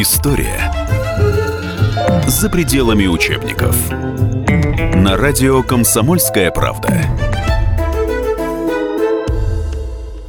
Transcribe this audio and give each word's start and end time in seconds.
История 0.00 0.72
за 2.28 2.48
пределами 2.48 3.08
учебников. 3.08 3.90
На 4.94 5.16
радио 5.16 5.64
«Комсомольская 5.64 6.52
правда». 6.52 7.02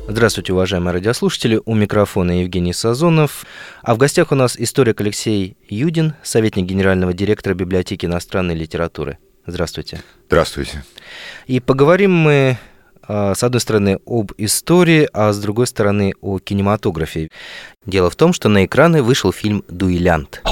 Здравствуйте, 0.07 0.53
уважаемые 0.53 0.93
радиослушатели. 0.93 1.61
У 1.65 1.75
микрофона 1.75 2.41
Евгений 2.41 2.73
Сазонов. 2.73 3.45
А 3.83 3.93
в 3.93 3.99
гостях 3.99 4.31
у 4.31 4.35
нас 4.35 4.57
историк 4.57 5.01
Алексей 5.01 5.55
Юдин, 5.69 6.15
советник 6.23 6.65
генерального 6.65 7.13
директора 7.13 7.53
библиотеки 7.53 8.07
иностранной 8.07 8.55
литературы. 8.55 9.19
Здравствуйте. 9.45 10.01
Здравствуйте. 10.25 10.83
И 11.45 11.59
поговорим 11.59 12.11
мы 12.11 12.57
с 13.09 13.43
одной 13.43 13.59
стороны, 13.59 13.99
об 14.05 14.31
истории, 14.37 15.09
а 15.11 15.33
с 15.33 15.39
другой 15.39 15.67
стороны, 15.67 16.13
о 16.21 16.39
кинематографе. 16.39 17.29
Дело 17.85 18.09
в 18.09 18.15
том, 18.15 18.31
что 18.33 18.49
на 18.49 18.65
экраны 18.65 19.01
вышел 19.01 19.33
фильм 19.33 19.63
«Дуэлянт». 19.67 20.43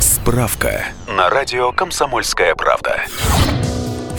Справка 0.00 0.84
на 1.08 1.30
радио 1.30 1.72
«Комсомольская 1.72 2.54
правда». 2.54 3.00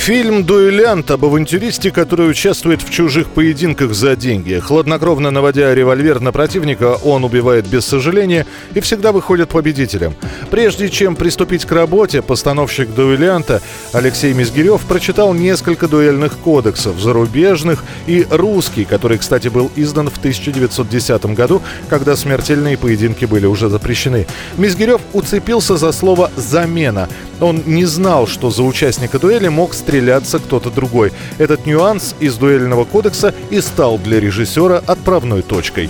Фильм 0.07 0.45
«Дуэлянт» 0.45 1.11
об 1.11 1.25
авантюристе, 1.25 1.91
который 1.91 2.29
участвует 2.29 2.81
в 2.81 2.89
чужих 2.89 3.27
поединках 3.27 3.93
за 3.93 4.16
деньги. 4.16 4.57
Хладнокровно 4.57 5.31
наводя 5.31 5.75
револьвер 5.75 6.21
на 6.21 6.31
противника, 6.31 6.95
он 7.03 7.25
убивает 7.25 7.67
без 7.67 7.85
сожаления 7.85 8.45
и 8.73 8.80
всегда 8.80 9.11
выходит 9.11 9.49
победителем. 9.49 10.16
Прежде 10.49 10.88
чем 10.88 11.17
приступить 11.17 11.66
к 11.66 11.71
работе, 11.73 12.21
постановщик 12.21 12.88
«Дуэлянта» 12.95 13.61
Алексей 13.91 14.31
Мизгирев 14.31 14.80
прочитал 14.83 15.33
несколько 15.33 15.89
дуэльных 15.89 16.38
кодексов, 16.38 17.02
зарубежных 17.02 17.83
и 18.05 18.25
русский, 18.30 18.85
который, 18.85 19.17
кстати, 19.17 19.49
был 19.49 19.69
издан 19.75 20.09
в 20.09 20.19
1910 20.19 21.25
году, 21.35 21.61
когда 21.89 22.16
смертельные 22.16 22.77
поединки 22.77 23.25
были 23.25 23.45
уже 23.45 23.67
запрещены. 23.67 24.25
Мизгирев 24.58 25.02
уцепился 25.11 25.75
за 25.75 25.92
слово 25.92 26.31
«замена». 26.38 27.09
Он 27.39 27.61
не 27.66 27.86
знал, 27.86 28.25
что 28.25 28.49
за 28.49 28.64
участника 28.64 29.19
дуэли 29.19 29.49
мог 29.49 29.73
стреляться 29.98 30.38
кто-то 30.38 30.70
другой. 30.70 31.12
Этот 31.40 31.66
нюанс 31.66 32.16
из 32.20 32.38
дуэльного 32.38 32.86
кодекса 32.86 33.34
и 33.50 33.59
стал 33.62 33.98
для 33.98 34.20
режиссера 34.20 34.78
отправной 34.86 35.42
точкой. 35.42 35.89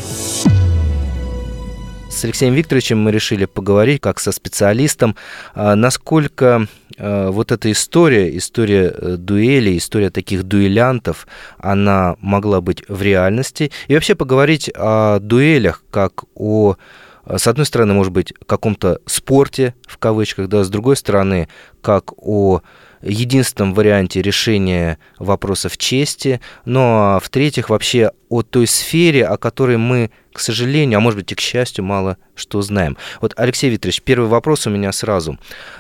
С 2.10 2.24
Алексеем 2.24 2.54
Викторовичем 2.54 3.00
мы 3.00 3.12
решили 3.12 3.44
поговорить 3.44 4.00
как 4.00 4.22
со 4.22 4.32
специалистом, 4.32 5.18
а, 5.54 5.76
насколько 5.76 6.68
а, 6.98 7.32
вот 7.32 7.52
эта 7.52 7.70
история, 7.70 8.36
история 8.38 8.94
э, 8.96 9.18
дуэли, 9.18 9.78
история 9.78 10.10
таких 10.10 10.44
дуэлянтов, 10.44 11.28
она 11.58 12.16
могла 12.22 12.62
быть 12.62 12.84
в 12.88 13.02
реальности. 13.02 13.74
И 13.90 13.94
вообще 13.94 14.16
поговорить 14.16 14.72
о 14.74 15.20
дуэлях 15.20 15.84
как 15.92 16.24
о 16.34 16.78
с 17.30 17.46
одной 17.46 17.66
стороны, 17.66 17.94
может 17.94 18.14
быть, 18.14 18.34
каком-то 18.46 19.02
спорте, 19.06 19.76
в 19.86 19.98
кавычках, 19.98 20.48
да, 20.48 20.64
с 20.64 20.70
другой 20.70 20.96
стороны, 20.96 21.50
как 21.82 22.14
о 22.16 22.62
единственном 23.08 23.74
варианте 23.74 24.22
решения 24.22 24.98
вопросов 25.20 25.78
чести, 25.78 26.42
ну 26.66 26.80
а 26.82 27.20
в-третьих, 27.20 27.70
вообще 27.70 28.12
о 28.30 28.42
той 28.42 28.68
сфере, 28.68 29.26
о 29.26 29.38
которой 29.38 29.78
мы, 29.78 30.12
к 30.34 30.40
сожалению, 30.40 30.98
а 30.98 31.02
может 31.02 31.20
быть 31.20 31.32
и 31.32 31.36
к 31.36 31.40
счастью, 31.40 31.84
мало 31.84 32.18
что 32.36 32.62
знаем. 32.62 32.98
Вот, 33.22 33.34
Алексей 33.38 33.70
Викторович, 33.70 34.02
первый 34.02 34.30
вопрос 34.30 34.68
у 34.68 34.70
меня 34.70 34.92
сразу 34.92 35.40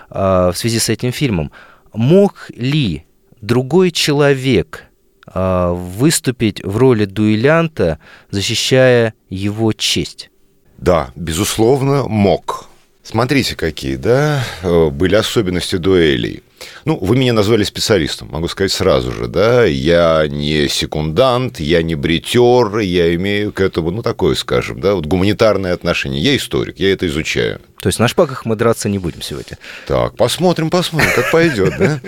э, 0.09 0.51
в 0.53 0.57
связи 0.57 0.79
с 0.79 0.89
этим 0.89 1.11
фильмом. 1.11 1.51
Мог 1.93 2.49
ли 2.55 3.05
другой 3.41 3.91
человек 3.91 4.85
э, 5.33 5.71
выступить 5.73 6.63
в 6.63 6.77
роли 6.77 7.05
дуэлянта, 7.05 7.99
защищая 8.31 9.13
его 9.29 9.73
честь? 9.73 10.29
Да, 10.77 11.11
безусловно, 11.15 12.07
мог. 12.07 12.69
Смотрите, 13.03 13.55
какие, 13.55 13.95
да, 13.95 14.43
э, 14.63 14.89
были 14.89 15.15
особенности 15.15 15.77
дуэлей. 15.77 16.43
Ну, 16.85 16.97
вы 16.97 17.15
меня 17.15 17.33
назвали 17.33 17.63
специалистом, 17.63 18.29
могу 18.31 18.47
сказать 18.47 18.71
сразу 18.71 19.11
же, 19.11 19.27
да, 19.27 19.65
я 19.65 20.25
не 20.27 20.67
секундант, 20.67 21.59
я 21.59 21.83
не 21.83 21.95
бритер, 21.95 22.79
я 22.79 23.13
имею 23.15 23.51
к 23.51 23.61
этому, 23.61 23.91
ну, 23.91 24.01
такое, 24.01 24.35
скажем, 24.35 24.79
да, 24.79 24.95
вот 24.95 25.05
гуманитарное 25.05 25.73
отношение. 25.73 26.21
Я 26.21 26.35
историк, 26.35 26.79
я 26.79 26.91
это 26.91 27.07
изучаю. 27.07 27.59
То 27.79 27.89
есть 27.89 27.99
на 27.99 28.07
шпагах 28.07 28.45
мы 28.45 28.55
драться 28.55 28.89
не 28.89 28.99
будем 28.99 29.21
сегодня? 29.21 29.57
Так, 29.85 30.15
посмотрим, 30.15 30.69
посмотрим, 30.69 31.11
как 31.15 31.31
пойдет, 31.31 31.73
да. 31.77 32.01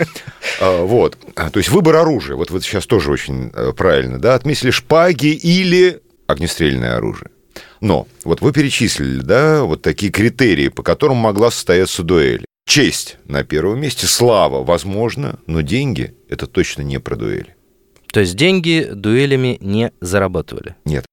А, 0.59 0.83
вот, 0.83 1.17
то 1.35 1.57
есть 1.57 1.69
выбор 1.69 1.97
оружия, 1.97 2.35
вот 2.35 2.49
вы 2.49 2.61
сейчас 2.61 2.85
тоже 2.85 3.11
очень 3.11 3.51
э, 3.53 3.71
правильно, 3.75 4.19
да, 4.19 4.35
отметили 4.35 4.71
шпаги 4.71 5.27
или 5.27 6.01
огнестрельное 6.27 6.97
оружие. 6.97 7.29
Но 7.81 8.07
вот 8.23 8.41
вы 8.41 8.51
перечислили, 8.51 9.21
да, 9.21 9.63
вот 9.63 9.81
такие 9.81 10.11
критерии, 10.11 10.69
по 10.69 10.83
которым 10.83 11.17
могла 11.17 11.51
состояться 11.51 12.03
дуэль. 12.03 12.45
Честь 12.69 13.17
на 13.25 13.43
первом 13.43 13.81
месте, 13.81 14.05
слава, 14.05 14.63
возможно, 14.63 15.39
но 15.47 15.61
деньги– 15.61 16.13
это 16.29 16.45
точно 16.45 16.83
не 16.83 16.99
про 16.99 17.15
дуэли. 17.15 17.55
То 18.13 18.19
есть 18.19 18.35
деньги 18.35 18.87
дуэлями 18.93 19.57
не 19.59 19.91
зарабатывали? 20.01 20.75
Нет. 20.85 21.03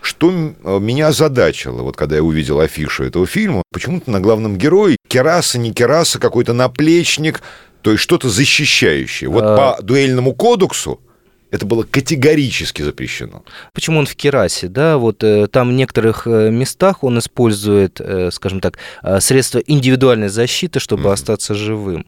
Что 0.00 0.30
э, 0.30 0.78
меня 0.78 1.08
озадачило, 1.08 1.82
вот 1.82 1.98
когда 1.98 2.16
я 2.16 2.22
увидел 2.22 2.60
афишу 2.60 3.04
этого 3.04 3.26
фильма, 3.26 3.62
почему-то 3.70 4.10
на 4.10 4.20
главном 4.20 4.56
герое 4.56 4.96
кераса, 5.06 5.58
не 5.58 5.74
кераса, 5.74 6.18
какой-то 6.18 6.54
наплечник, 6.54 7.42
то 7.82 7.90
есть 7.90 8.02
что-то 8.02 8.30
защищающее. 8.30 9.28
Вот 9.28 9.44
а... 9.44 9.56
по 9.56 9.82
дуэльному 9.82 10.34
кодексу 10.34 11.02
это 11.52 11.66
было 11.66 11.82
категорически 11.82 12.80
запрещено. 12.80 13.44
Почему 13.74 13.98
он 13.98 14.06
в 14.06 14.16
керасе? 14.16 14.68
Да, 14.68 14.96
вот 14.96 15.22
э, 15.22 15.46
там 15.48 15.68
в 15.68 15.72
некоторых 15.74 16.26
э, 16.26 16.50
местах 16.50 17.04
он 17.04 17.18
использует, 17.18 18.00
э, 18.00 18.30
скажем 18.32 18.60
так, 18.60 18.78
средства 19.20 19.58
индивидуальной 19.58 20.28
защиты, 20.28 20.80
чтобы 20.80 21.04
mm-hmm. 21.04 21.12
остаться 21.12 21.54
живым. 21.54 22.06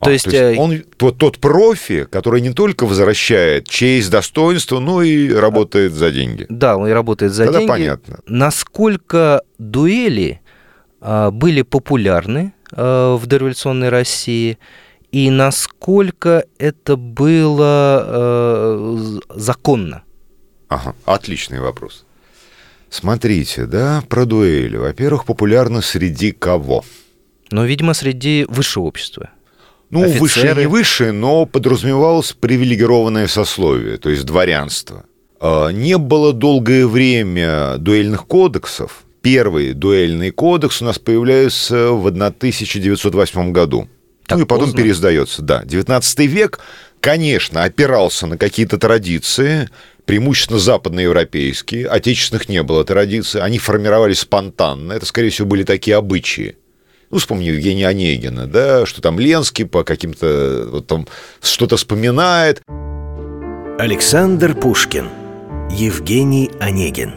То, 0.00 0.10
а, 0.10 0.12
есть, 0.12 0.24
то 0.24 0.30
есть 0.30 0.58
он 0.58 0.84
тот, 0.96 1.18
тот 1.18 1.38
профи, 1.38 2.04
который 2.04 2.40
не 2.40 2.52
только 2.52 2.86
возвращает 2.86 3.68
честь, 3.68 4.10
достоинство, 4.10 4.78
но 4.78 5.02
и 5.02 5.32
работает 5.32 5.92
за 5.92 6.12
деньги. 6.12 6.46
Да, 6.48 6.76
он 6.76 6.88
и 6.88 6.92
работает 6.92 7.32
за 7.32 7.44
Тогда 7.46 7.58
деньги. 7.58 7.70
понятно. 7.70 8.20
Насколько 8.26 9.42
дуэли 9.58 10.40
а, 11.00 11.32
были 11.32 11.62
популярны 11.62 12.54
а, 12.70 13.16
в 13.16 13.26
дореволюционной 13.26 13.88
России– 13.88 14.58
и 15.14 15.30
насколько 15.30 16.44
это 16.58 16.96
было 16.96 18.02
э, 18.04 19.18
законно? 19.36 20.02
Ага, 20.66 20.96
отличный 21.04 21.60
вопрос. 21.60 22.04
Смотрите, 22.90 23.66
да, 23.66 24.02
про 24.08 24.24
дуэли. 24.24 24.76
Во-первых, 24.76 25.24
популярно 25.24 25.82
среди 25.82 26.32
кого? 26.32 26.84
Ну, 27.52 27.64
видимо, 27.64 27.94
среди 27.94 28.44
высшего 28.48 28.86
общества. 28.86 29.30
Ну, 29.90 30.02
Офицеры. 30.02 30.18
выше 30.20 30.54
не 30.56 30.66
выше, 30.66 31.12
но 31.12 31.46
подразумевалось 31.46 32.32
привилегированное 32.32 33.28
сословие, 33.28 33.98
то 33.98 34.10
есть 34.10 34.24
дворянство. 34.24 35.04
А, 35.38 35.68
не 35.68 35.96
было 35.96 36.32
долгое 36.32 36.88
время 36.88 37.76
дуэльных 37.78 38.26
кодексов. 38.26 39.04
Первый 39.22 39.74
дуэльный 39.74 40.32
кодекс 40.32 40.82
у 40.82 40.86
нас 40.86 40.98
появляется 40.98 41.92
в 41.92 42.04
1908 42.08 43.52
году. 43.52 43.88
Так 44.26 44.38
ну 44.38 44.44
и 44.44 44.46
потом 44.46 44.66
поздно. 44.66 44.82
пересдается, 44.82 45.42
да. 45.42 45.64
19 45.64 46.18
век, 46.20 46.60
конечно, 47.00 47.64
опирался 47.64 48.26
на 48.26 48.38
какие-то 48.38 48.78
традиции, 48.78 49.68
преимущественно 50.06 50.58
западноевропейские, 50.58 51.86
отечественных 51.88 52.48
не 52.48 52.62
было 52.62 52.84
традиций, 52.84 53.40
они 53.40 53.58
формировались 53.58 54.20
спонтанно, 54.20 54.92
это, 54.92 55.06
скорее 55.06 55.30
всего, 55.30 55.48
были 55.48 55.62
такие 55.64 55.96
обычаи. 55.96 56.56
Ну, 57.10 57.18
вспомни 57.18 57.44
Евгения 57.44 57.86
Онегина, 57.86 58.46
да, 58.46 58.86
что 58.86 59.00
там 59.00 59.18
Ленский 59.20 59.66
по 59.66 59.84
каким-то, 59.84 60.68
вот 60.70 60.86
там 60.86 61.06
что-то 61.42 61.76
вспоминает. 61.76 62.60
Александр 63.78 64.54
Пушкин, 64.54 65.08
Евгений 65.70 66.50
Онегин. 66.60 67.14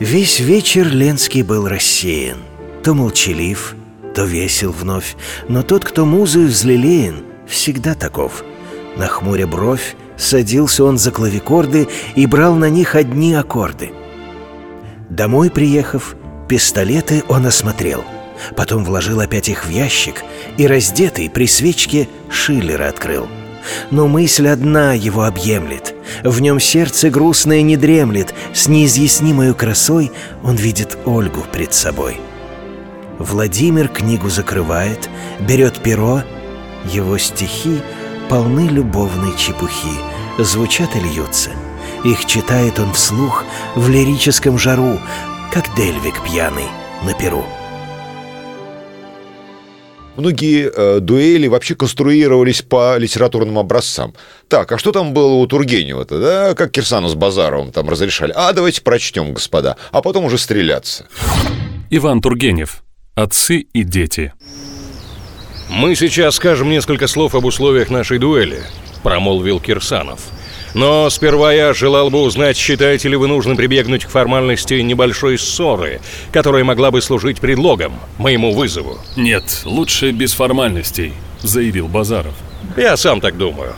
Весь 0.00 0.40
вечер 0.40 0.88
Ленский 0.88 1.42
был 1.42 1.68
рассеян, 1.68 2.38
то 2.84 2.94
молчалив, 2.94 3.74
то 4.18 4.24
весел 4.24 4.72
вновь, 4.72 5.14
но 5.46 5.62
тот, 5.62 5.84
кто 5.84 6.04
музою 6.04 6.48
взлелеен, 6.48 7.22
всегда 7.46 7.94
таков. 7.94 8.42
На 8.96 9.06
хмуре 9.06 9.46
бровь 9.46 9.94
садился 10.16 10.82
он 10.82 10.98
за 10.98 11.12
клавикорды 11.12 11.86
и 12.16 12.26
брал 12.26 12.56
на 12.56 12.68
них 12.68 12.96
одни 12.96 13.32
аккорды. 13.32 13.92
Домой 15.08 15.50
приехав, 15.50 16.16
пистолеты 16.48 17.22
он 17.28 17.46
осмотрел. 17.46 18.02
Потом 18.56 18.82
вложил 18.82 19.20
опять 19.20 19.48
их 19.48 19.64
в 19.64 19.68
ящик 19.68 20.24
и, 20.56 20.66
раздетый 20.66 21.30
при 21.30 21.46
свечке, 21.46 22.08
Шиллера 22.28 22.88
открыл. 22.88 23.28
Но 23.92 24.08
мысль 24.08 24.48
одна 24.48 24.94
его 24.94 25.22
объемлет. 25.22 25.94
В 26.24 26.40
нем 26.40 26.58
сердце 26.58 27.08
грустное 27.08 27.62
не 27.62 27.76
дремлет. 27.76 28.34
С 28.52 28.66
неизъяснимой 28.66 29.54
красой 29.54 30.10
он 30.42 30.56
видит 30.56 30.98
Ольгу 31.04 31.44
пред 31.52 31.72
собой. 31.72 32.18
Владимир 33.18 33.88
книгу 33.88 34.30
закрывает, 34.30 35.10
берет 35.40 35.82
перо. 35.82 36.22
Его 36.84 37.18
стихи 37.18 37.80
полны 38.28 38.68
любовной 38.68 39.36
чепухи, 39.36 39.98
звучат 40.38 40.94
и 40.94 41.00
льются. 41.00 41.50
Их 42.04 42.24
читает 42.26 42.78
он 42.78 42.92
вслух 42.92 43.44
в 43.74 43.88
лирическом 43.88 44.56
жару, 44.56 45.00
как 45.52 45.74
Дельвик 45.74 46.22
пьяный, 46.24 46.68
на 47.04 47.12
Перу. 47.14 47.44
Многие 50.16 50.70
э, 50.72 51.00
дуэли 51.00 51.46
вообще 51.46 51.74
конструировались 51.74 52.62
по 52.62 52.96
литературным 52.96 53.58
образцам. 53.58 54.14
Так, 54.48 54.70
а 54.72 54.78
что 54.78 54.90
там 54.90 55.12
было 55.12 55.34
у 55.34 55.46
Тургенева-то, 55.46 56.20
да? 56.20 56.54
Как 56.54 56.72
Кирсану 56.72 57.08
с 57.08 57.14
Базаровым 57.14 57.72
там 57.72 57.88
разрешали? 57.88 58.32
А, 58.34 58.52
давайте 58.52 58.82
прочтем, 58.82 59.32
господа, 59.32 59.76
а 59.92 60.02
потом 60.02 60.24
уже 60.24 60.38
стреляться. 60.38 61.06
Иван 61.90 62.20
Тургенев. 62.20 62.82
Отцы 63.18 63.66
и 63.72 63.82
дети. 63.82 64.32
«Мы 65.68 65.96
сейчас 65.96 66.36
скажем 66.36 66.70
несколько 66.70 67.08
слов 67.08 67.34
об 67.34 67.46
условиях 67.46 67.90
нашей 67.90 68.20
дуэли»,— 68.20 68.62
промолвил 69.02 69.58
Кирсанов. 69.58 70.20
«Но 70.72 71.10
сперва 71.10 71.52
я 71.52 71.74
желал 71.74 72.10
бы 72.10 72.20
узнать, 72.20 72.56
считаете 72.56 73.08
ли 73.08 73.16
вы 73.16 73.26
нужным 73.26 73.56
прибегнуть 73.56 74.04
к 74.04 74.10
формальности 74.10 74.74
небольшой 74.74 75.36
ссоры, 75.36 76.00
которая 76.30 76.62
могла 76.62 76.92
бы 76.92 77.02
служить 77.02 77.40
предлогом 77.40 77.98
моему 78.18 78.54
вызову». 78.54 79.00
«Нет, 79.16 79.62
лучше 79.64 80.12
без 80.12 80.32
формальностей»,— 80.34 81.12
заявил 81.42 81.88
Базаров. 81.88 82.34
«Я 82.76 82.96
сам 82.96 83.20
так 83.20 83.36
думаю. 83.36 83.74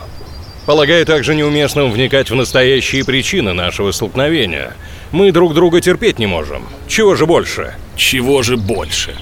Полагаю 0.67 1.03
также 1.07 1.33
неуместным 1.33 1.91
вникать 1.91 2.29
в 2.29 2.35
настоящие 2.35 3.03
причины 3.03 3.53
нашего 3.53 3.91
столкновения. 3.91 4.75
Мы 5.11 5.31
друг 5.31 5.55
друга 5.55 5.81
терпеть 5.81 6.19
не 6.19 6.27
можем. 6.27 6.67
Чего 6.87 7.15
же 7.15 7.25
больше?» 7.25 7.73
«Чего 7.95 8.41
же 8.41 8.57
больше?» 8.57 9.15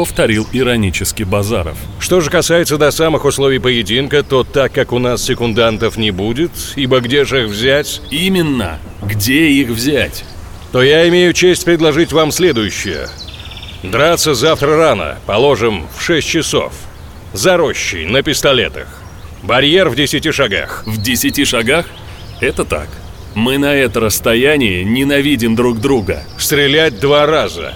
Повторил 0.00 0.48
иронически 0.50 1.24
Базаров. 1.24 1.76
Что 1.98 2.22
же 2.22 2.30
касается 2.30 2.78
до 2.78 2.90
самых 2.90 3.26
условий 3.26 3.58
поединка, 3.58 4.22
то 4.22 4.44
так 4.44 4.72
как 4.72 4.92
у 4.92 4.98
нас 4.98 5.22
секундантов 5.22 5.98
не 5.98 6.10
будет, 6.10 6.52
ибо 6.74 7.00
где 7.00 7.26
же 7.26 7.42
их 7.42 7.50
взять? 7.50 8.00
Именно, 8.10 8.78
где 9.02 9.50
их 9.50 9.68
взять? 9.68 10.24
То 10.72 10.82
я 10.82 11.06
имею 11.10 11.34
честь 11.34 11.66
предложить 11.66 12.12
вам 12.12 12.32
следующее. 12.32 13.08
Драться 13.82 14.32
завтра 14.32 14.74
рано, 14.78 15.18
положим, 15.26 15.86
в 15.94 16.00
6 16.00 16.26
часов. 16.26 16.72
За 17.34 17.58
рощей, 17.58 18.06
на 18.06 18.22
пистолетах. 18.22 18.88
Барьер 19.42 19.90
в 19.90 19.96
10 19.96 20.34
шагах. 20.34 20.82
В 20.86 20.96
10 20.96 21.46
шагах? 21.46 21.84
Это 22.40 22.64
так. 22.64 22.88
Мы 23.34 23.58
на 23.58 23.74
это 23.74 24.00
расстояние 24.00 24.82
ненавидим 24.82 25.54
друг 25.54 25.78
друга. 25.78 26.22
Стрелять 26.38 27.00
два 27.00 27.26
раза. 27.26 27.74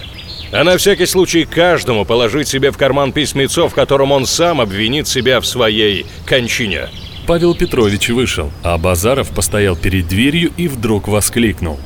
А 0.55 0.63
на 0.63 0.77
всякий 0.77 1.07
случай 1.07 1.45
каждому 1.45 2.05
положить 2.05 2.47
себе 2.47 2.71
в 2.71 2.79
карман 2.79 3.11
письмецо, 3.11 3.69
в 3.69 3.75
котором 3.75 4.13
он 4.13 4.25
сам 4.25 4.61
обвинит 4.61 5.09
себя 5.09 5.41
в 5.41 5.47
своей 5.47 6.07
кончине. 6.27 6.91
Павел 7.27 7.57
Петрович 7.57 8.09
вышел, 8.11 8.53
а 8.63 8.79
Базаров 8.79 9.31
постоял 9.31 9.75
перед 9.75 10.07
дверью 10.07 10.53
и 10.57 10.69
вдруг 10.69 11.09
воскликнул. 11.09 11.81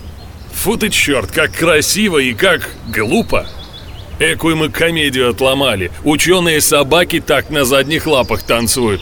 «Фу 0.53 0.77
ты 0.77 0.91
черт, 0.91 1.33
как 1.33 1.53
красиво 1.53 2.19
и 2.19 2.35
как 2.35 2.69
глупо! 2.95 3.49
Экую 4.19 4.57
мы 4.57 4.69
комедию 4.69 5.31
отломали, 5.31 5.91
ученые 6.05 6.61
собаки 6.61 7.21
так 7.21 7.49
на 7.49 7.65
задних 7.65 8.07
лапах 8.07 8.43
танцуют. 8.43 9.01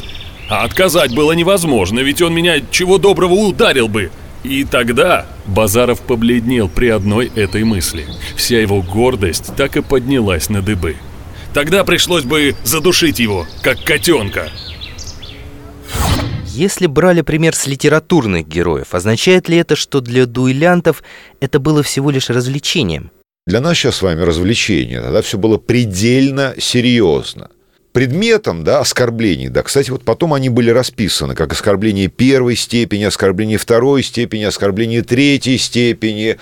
А 0.49 0.63
отказать 0.63 1.13
было 1.13 1.33
невозможно, 1.33 1.99
ведь 1.99 2.23
он 2.23 2.33
меня 2.33 2.61
чего 2.71 2.99
доброго 2.99 3.33
ударил 3.33 3.89
бы. 3.89 4.13
И 4.45 4.65
тогда 4.65 5.27
Базаров 5.47 6.01
побледнел 6.01 6.69
при 6.69 6.89
одной 6.89 7.31
этой 7.35 7.65
мысли. 7.65 8.07
Вся 8.37 8.61
его 8.61 8.83
гордость 8.83 9.55
так 9.57 9.77
и 9.77 9.83
поднялась 9.83 10.49
на 10.49 10.63
дыбы. 10.63 10.97
Тогда 11.53 11.85
пришлось 11.85 12.25
бы 12.25 12.55
задушить 12.65 13.19
его, 13.19 13.47
как 13.63 13.83
котенка. 13.83 14.51
Если 16.47 16.87
брали 16.87 17.21
пример 17.21 17.55
с 17.55 17.67
литературных 17.67 18.49
героев, 18.49 18.95
означает 18.95 19.49
ли 19.49 19.59
это, 19.59 19.77
что 19.77 20.01
для 20.01 20.27
дуэлянтов 20.27 21.03
это 21.41 21.59
было 21.59 21.83
всего 21.83 22.11
лишь 22.11 22.31
развлечением? 22.31 23.11
Для 23.47 23.61
нас 23.61 23.77
сейчас 23.77 23.97
с 23.97 24.03
вами 24.03 24.23
развлечение, 24.23 25.03
тогда 25.03 25.23
все 25.23 25.39
было 25.39 25.59
предельно 25.59 26.55
серьезно 26.59 27.51
предметом 27.97 28.63
да, 28.63 28.81
оскорблений, 28.81 29.49
да, 29.49 29.63
кстати, 29.63 29.91
вот 29.91 30.05
потом 30.05 30.35
они 30.35 30.51
были 30.51 30.69
расписаны 30.69 31.35
как 31.35 31.53
оскорбление 31.53 32.09
первой 32.09 32.55
степени, 32.55 33.05
оскорбление 33.05 33.57
второй 33.57 34.03
степени, 34.03 34.43
оскорбление 34.43 35.01
третьей 35.01 35.57
степени, 35.57 36.37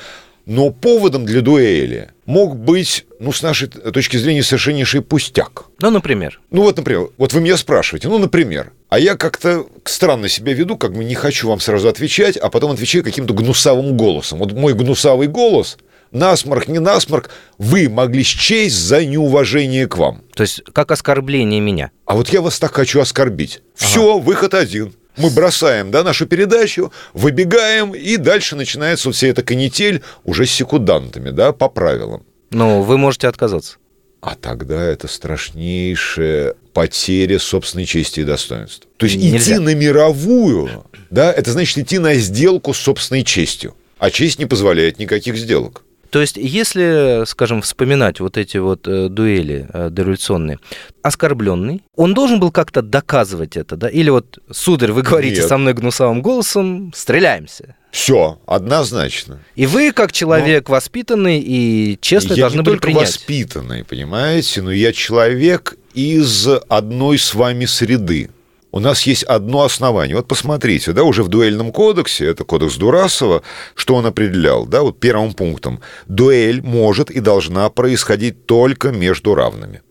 но 0.47 0.71
поводом 0.71 1.25
для 1.25 1.43
дуэли 1.43 2.11
мог 2.27 2.57
быть, 2.57 3.07
ну, 3.21 3.31
с 3.31 3.41
нашей 3.41 3.69
точки 3.69 4.17
зрения, 4.17 4.43
совершеннейший 4.43 5.01
пустяк. 5.01 5.67
Ну, 5.79 5.91
например? 5.91 6.41
Ну, 6.51 6.63
вот, 6.63 6.77
например, 6.77 7.11
вот 7.19 7.33
вы 7.33 7.41
меня 7.41 7.57
спрашиваете, 7.57 8.09
ну, 8.09 8.19
например, 8.19 8.73
а 8.89 8.99
я 8.99 9.15
как-то 9.15 9.65
странно 9.85 10.29
себя 10.29 10.55
веду, 10.55 10.77
как 10.77 10.93
бы 10.93 11.05
не 11.05 11.15
хочу 11.15 11.49
вам 11.49 11.61
сразу 11.61 11.87
отвечать, 11.89 12.37
а 12.37 12.51
потом 12.51 12.73
отвечаю 12.73 13.05
каким-то 13.05 13.33
гнусавым 13.33 13.97
голосом. 13.97 14.41
Вот 14.41 14.55
мой 14.55 14.75
гнусавый 14.75 15.29
голос– 15.29 15.79
насморк, 16.15 16.69
не 16.69 16.79
насморк, 16.79 17.31
вы 17.59 17.89
могли 17.89 18.23
счесть 18.23 18.77
за 18.77 19.05
неуважение 19.05 19.87
к 19.87 19.97
вам. 19.97 20.23
То 20.35 20.43
есть 20.43 20.63
как 20.73 20.91
оскорбление 20.91 21.61
меня. 21.61 21.91
А 22.07 22.15
вот 22.15 22.29
я 22.31 22.41
вас 22.41 22.59
так 22.59 22.73
хочу 22.75 23.01
оскорбить. 23.01 23.61
Ага. 23.79 23.87
Все, 23.87 24.19
выход 24.19 24.55
один. 24.55 24.95
Мы 25.17 25.31
бросаем 25.31 25.91
да, 25.91 26.03
нашу 26.03 26.27
передачу, 26.27 26.93
выбегаем, 27.13 27.95
и 27.95 28.17
дальше 28.17 28.57
начинается 28.57 29.09
вот 29.09 29.15
вся 29.15 29.29
эта 29.29 29.43
канитель 29.43 30.03
уже 30.25 30.47
с 30.47 30.51
секундантами, 30.51 31.31
да, 31.31 31.53
по 31.53 31.69
правилам. 31.69 32.25
Ну, 32.51 32.83
вы 32.83 32.99
можете 32.99 33.29
отказаться. 33.29 33.77
А 34.21 34.37
тогда 34.37 34.83
это 34.83 35.07
страшнейшая 35.07 36.55
потеря 36.73 37.39
собственной 37.39 37.85
чести 37.85 38.21
и 38.21 38.25
достоинства. 38.25 38.89
То 38.97 39.07
есть 39.07 39.17
Нельзя. 39.17 39.57
идти 39.57 39.59
на 39.59 39.75
мировую, 39.75 40.85
да, 41.11 41.31
это 41.33 41.53
значит 41.53 41.79
идти 41.79 41.99
на 41.99 42.15
сделку 42.15 42.73
с 42.73 42.79
собственной 42.79 43.23
честью. 43.23 43.77
А 43.99 44.11
честь 44.11 44.39
не 44.39 44.47
позволяет 44.47 44.99
никаких 44.99 45.37
сделок. 45.37 45.83
То 46.15 46.21
есть, 46.21 46.37
если, 46.37 47.25
скажем, 47.27 47.61
вспоминать 47.61 48.21
вот 48.21 48.39
эти 48.39 48.57
вот 48.57 48.87
э, 48.87 49.09
дуэли 49.09 49.67
э, 49.73 49.89
дореволюционные, 49.91 50.61
оскорбленный, 51.03 51.83
он 51.97 52.15
должен 52.15 52.39
был 52.39 52.53
как-то 52.53 52.83
доказывать 52.83 53.57
это, 53.57 53.75
да? 53.75 53.89
Или 53.89 54.11
вот, 54.11 54.39
сударь, 54.49 54.93
вы 54.93 55.03
говорите 55.03 55.41
Нет. 55.41 55.49
со 55.49 55.59
мной 55.59 55.75
гнусавым 55.75 56.23
голосом, 56.23 56.93
стреляемся. 56.95 57.75
Все, 57.91 58.39
однозначно. 58.47 59.41
И 59.57 59.67
вы, 59.67 59.91
как 59.91 60.13
человек 60.13 60.69
но... 60.69 60.77
воспитанный 60.77 61.41
и 61.41 61.99
честный, 62.01 62.37
я 62.37 62.43
должны 62.43 62.59
не 62.59 62.63
были 62.63 62.75
только 62.75 62.87
принять. 62.87 63.09
воспитанный, 63.09 63.83
понимаете, 63.83 64.63
но 64.63 64.71
я 64.71 64.93
человек 64.93 65.77
из 65.95 66.47
одной 66.69 67.19
с 67.19 67.35
вами 67.35 67.65
среды 67.65 68.31
у 68.75 68.81
нас 68.81 69.03
есть 69.03 69.23
одно 69.23 69.63
основание. 69.63 70.17
Вот 70.17 70.27
посмотрите, 70.27 70.93
да, 70.93 71.05
уже 71.05 71.23
в 71.23 71.29
дуэльном 71.29 71.71
кодексе, 71.71 72.27
это 72.27 72.43
кодекс 72.43 72.75
Дурасова, 72.75 73.45
что 73.77 73.95
он 73.95 74.05
определял, 74.05 74.67
да, 74.67 74.83
вот 74.83 74.99
первым 74.99 75.33
пунктом. 75.33 75.81
Дуэль 76.09 76.61
может 76.61 77.09
и 77.09 77.21
должна 77.21 77.71
происходить 77.71 78.47
только 78.47 78.91
между 78.91 79.37
равными. 79.37 79.83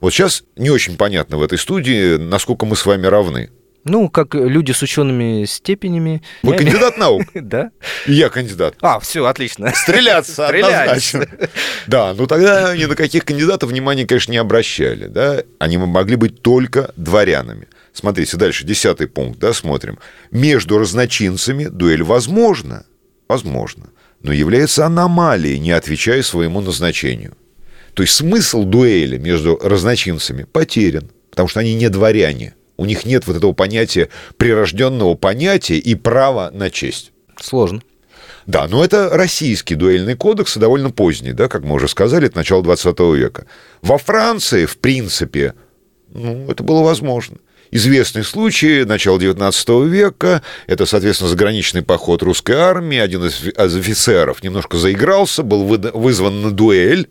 Вот 0.00 0.12
сейчас 0.12 0.42
не 0.56 0.70
очень 0.70 0.96
понятно 0.96 1.36
в 1.36 1.44
этой 1.44 1.58
студии, 1.58 2.16
насколько 2.16 2.66
мы 2.66 2.74
с 2.74 2.84
вами 2.84 3.06
равны. 3.06 3.50
Ну, 3.84 4.08
как 4.08 4.34
люди 4.34 4.72
с 4.72 4.82
учеными 4.82 5.44
степенями. 5.44 6.20
Вы 6.42 6.56
кандидат 6.56 6.98
наук? 6.98 7.22
Да. 7.34 7.70
Я 8.06 8.30
кандидат. 8.30 8.74
А, 8.80 8.98
все, 8.98 9.26
отлично. 9.26 9.72
Стреляться, 9.72 10.48
однозначно. 10.48 11.28
Да, 11.86 12.14
ну 12.14 12.26
тогда 12.26 12.76
ни 12.76 12.86
на 12.86 12.96
каких 12.96 13.24
кандидатов 13.24 13.70
внимания, 13.70 14.06
конечно, 14.06 14.32
не 14.32 14.38
обращали. 14.38 15.06
Да? 15.06 15.44
Они 15.60 15.76
могли 15.76 16.16
быть 16.16 16.42
только 16.42 16.92
дворянами. 16.96 17.68
Смотрите, 17.94 18.36
дальше, 18.36 18.66
десятый 18.66 19.06
пункт, 19.06 19.38
да, 19.38 19.52
смотрим. 19.52 20.00
Между 20.32 20.78
разночинцами 20.78 21.66
дуэль 21.66 22.02
возможна, 22.02 22.84
возможно, 23.28 23.90
но 24.20 24.32
является 24.32 24.84
аномалией, 24.84 25.60
не 25.60 25.70
отвечая 25.70 26.22
своему 26.22 26.60
назначению. 26.60 27.36
То 27.94 28.02
есть 28.02 28.16
смысл 28.16 28.64
дуэли 28.64 29.16
между 29.16 29.56
разночинцами 29.62 30.42
потерян, 30.42 31.08
потому 31.30 31.48
что 31.48 31.60
они 31.60 31.74
не 31.76 31.88
дворяне. 31.88 32.54
У 32.76 32.84
них 32.84 33.04
нет 33.04 33.28
вот 33.28 33.36
этого 33.36 33.52
понятия, 33.52 34.08
прирожденного 34.36 35.14
понятия 35.14 35.78
и 35.78 35.94
права 35.94 36.50
на 36.52 36.70
честь. 36.70 37.12
Сложно. 37.40 37.80
Да, 38.46 38.66
но 38.66 38.84
это 38.84 39.08
российский 39.10 39.76
дуэльный 39.76 40.16
кодекс, 40.16 40.56
довольно 40.56 40.90
поздний, 40.90 41.32
да, 41.32 41.46
как 41.46 41.62
мы 41.62 41.76
уже 41.76 41.86
сказали, 41.86 42.26
это 42.26 42.36
начало 42.38 42.64
20 42.64 42.98
века. 43.16 43.46
Во 43.82 43.98
Франции, 43.98 44.66
в 44.66 44.78
принципе, 44.78 45.54
ну, 46.08 46.50
это 46.50 46.64
было 46.64 46.82
возможно. 46.82 47.38
Известный 47.74 48.22
случай 48.22 48.84
начала 48.84 49.18
XIX 49.18 49.88
века. 49.88 50.42
Это, 50.68 50.86
соответственно, 50.86 51.28
заграничный 51.28 51.82
поход 51.82 52.22
русской 52.22 52.54
армии. 52.54 52.98
Один 52.98 53.24
из 53.24 53.42
офицеров 53.56 54.44
немножко 54.44 54.76
заигрался, 54.76 55.42
был 55.42 55.64
вызван 55.64 56.40
на 56.40 56.52
дуэль, 56.52 57.08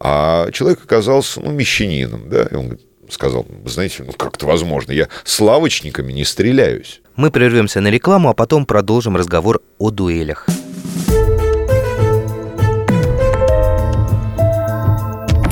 а 0.00 0.50
человек 0.50 0.80
оказался, 0.82 1.40
ну, 1.40 1.52
мещанином, 1.52 2.28
да, 2.28 2.48
и 2.50 2.54
он 2.56 2.80
сказал, 3.08 3.46
знаете, 3.64 4.02
ну 4.02 4.12
как 4.14 4.34
это 4.34 4.44
возможно, 4.44 4.90
я 4.90 5.06
с 5.22 5.38
лавочниками 5.38 6.12
не 6.12 6.24
стреляюсь. 6.24 7.00
Мы 7.14 7.30
прервемся 7.30 7.80
на 7.80 7.86
рекламу, 7.86 8.28
а 8.28 8.34
потом 8.34 8.66
продолжим 8.66 9.16
разговор 9.16 9.60
о 9.78 9.92
дуэлях. 9.92 10.48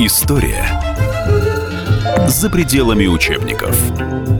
История 0.00 0.66
за 2.26 2.50
пределами 2.50 3.06
учебников. 3.06 4.39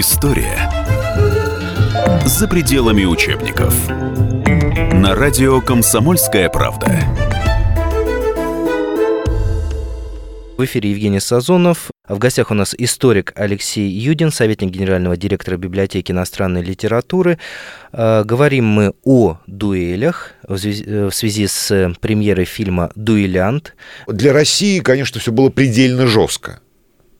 История 0.00 0.56
за 2.24 2.48
пределами 2.48 3.04
учебников. 3.04 3.86
На 4.94 5.14
радио 5.14 5.60
«Комсомольская 5.60 6.48
правда». 6.48 6.86
В 10.56 10.64
эфире 10.64 10.92
Евгений 10.92 11.20
Сазонов. 11.20 11.90
В 12.08 12.16
гостях 12.16 12.50
у 12.50 12.54
нас 12.54 12.74
историк 12.78 13.34
Алексей 13.36 13.90
Юдин, 13.90 14.32
советник 14.32 14.70
генерального 14.70 15.18
директора 15.18 15.58
библиотеки 15.58 16.12
иностранной 16.12 16.62
литературы. 16.62 17.38
Э, 17.92 18.24
говорим 18.24 18.64
мы 18.64 18.94
о 19.04 19.36
дуэлях 19.46 20.30
э, 20.48 20.54
в 20.54 21.14
связи 21.14 21.46
с 21.46 21.94
премьерой 22.00 22.46
фильма 22.46 22.90
«Дуэлянт». 22.94 23.76
Для 24.06 24.32
России, 24.32 24.80
конечно, 24.80 25.20
все 25.20 25.30
было 25.30 25.50
предельно 25.50 26.06
жестко 26.06 26.60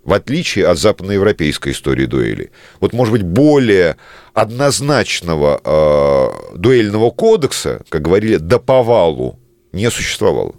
в 0.05 0.13
отличие 0.13 0.67
от 0.67 0.79
западноевропейской 0.79 1.73
истории 1.73 2.07
дуэли. 2.07 2.51
Вот, 2.81 2.93
может 2.93 3.13
быть, 3.13 3.23
более 3.23 3.97
однозначного 4.33 5.61
э, 5.63 6.57
дуэльного 6.57 7.11
кодекса, 7.11 7.83
как 7.89 8.03
говорили, 8.03 8.37
до 8.37 8.59
повалу 8.59 9.39
не 9.73 9.91
существовало. 9.91 10.55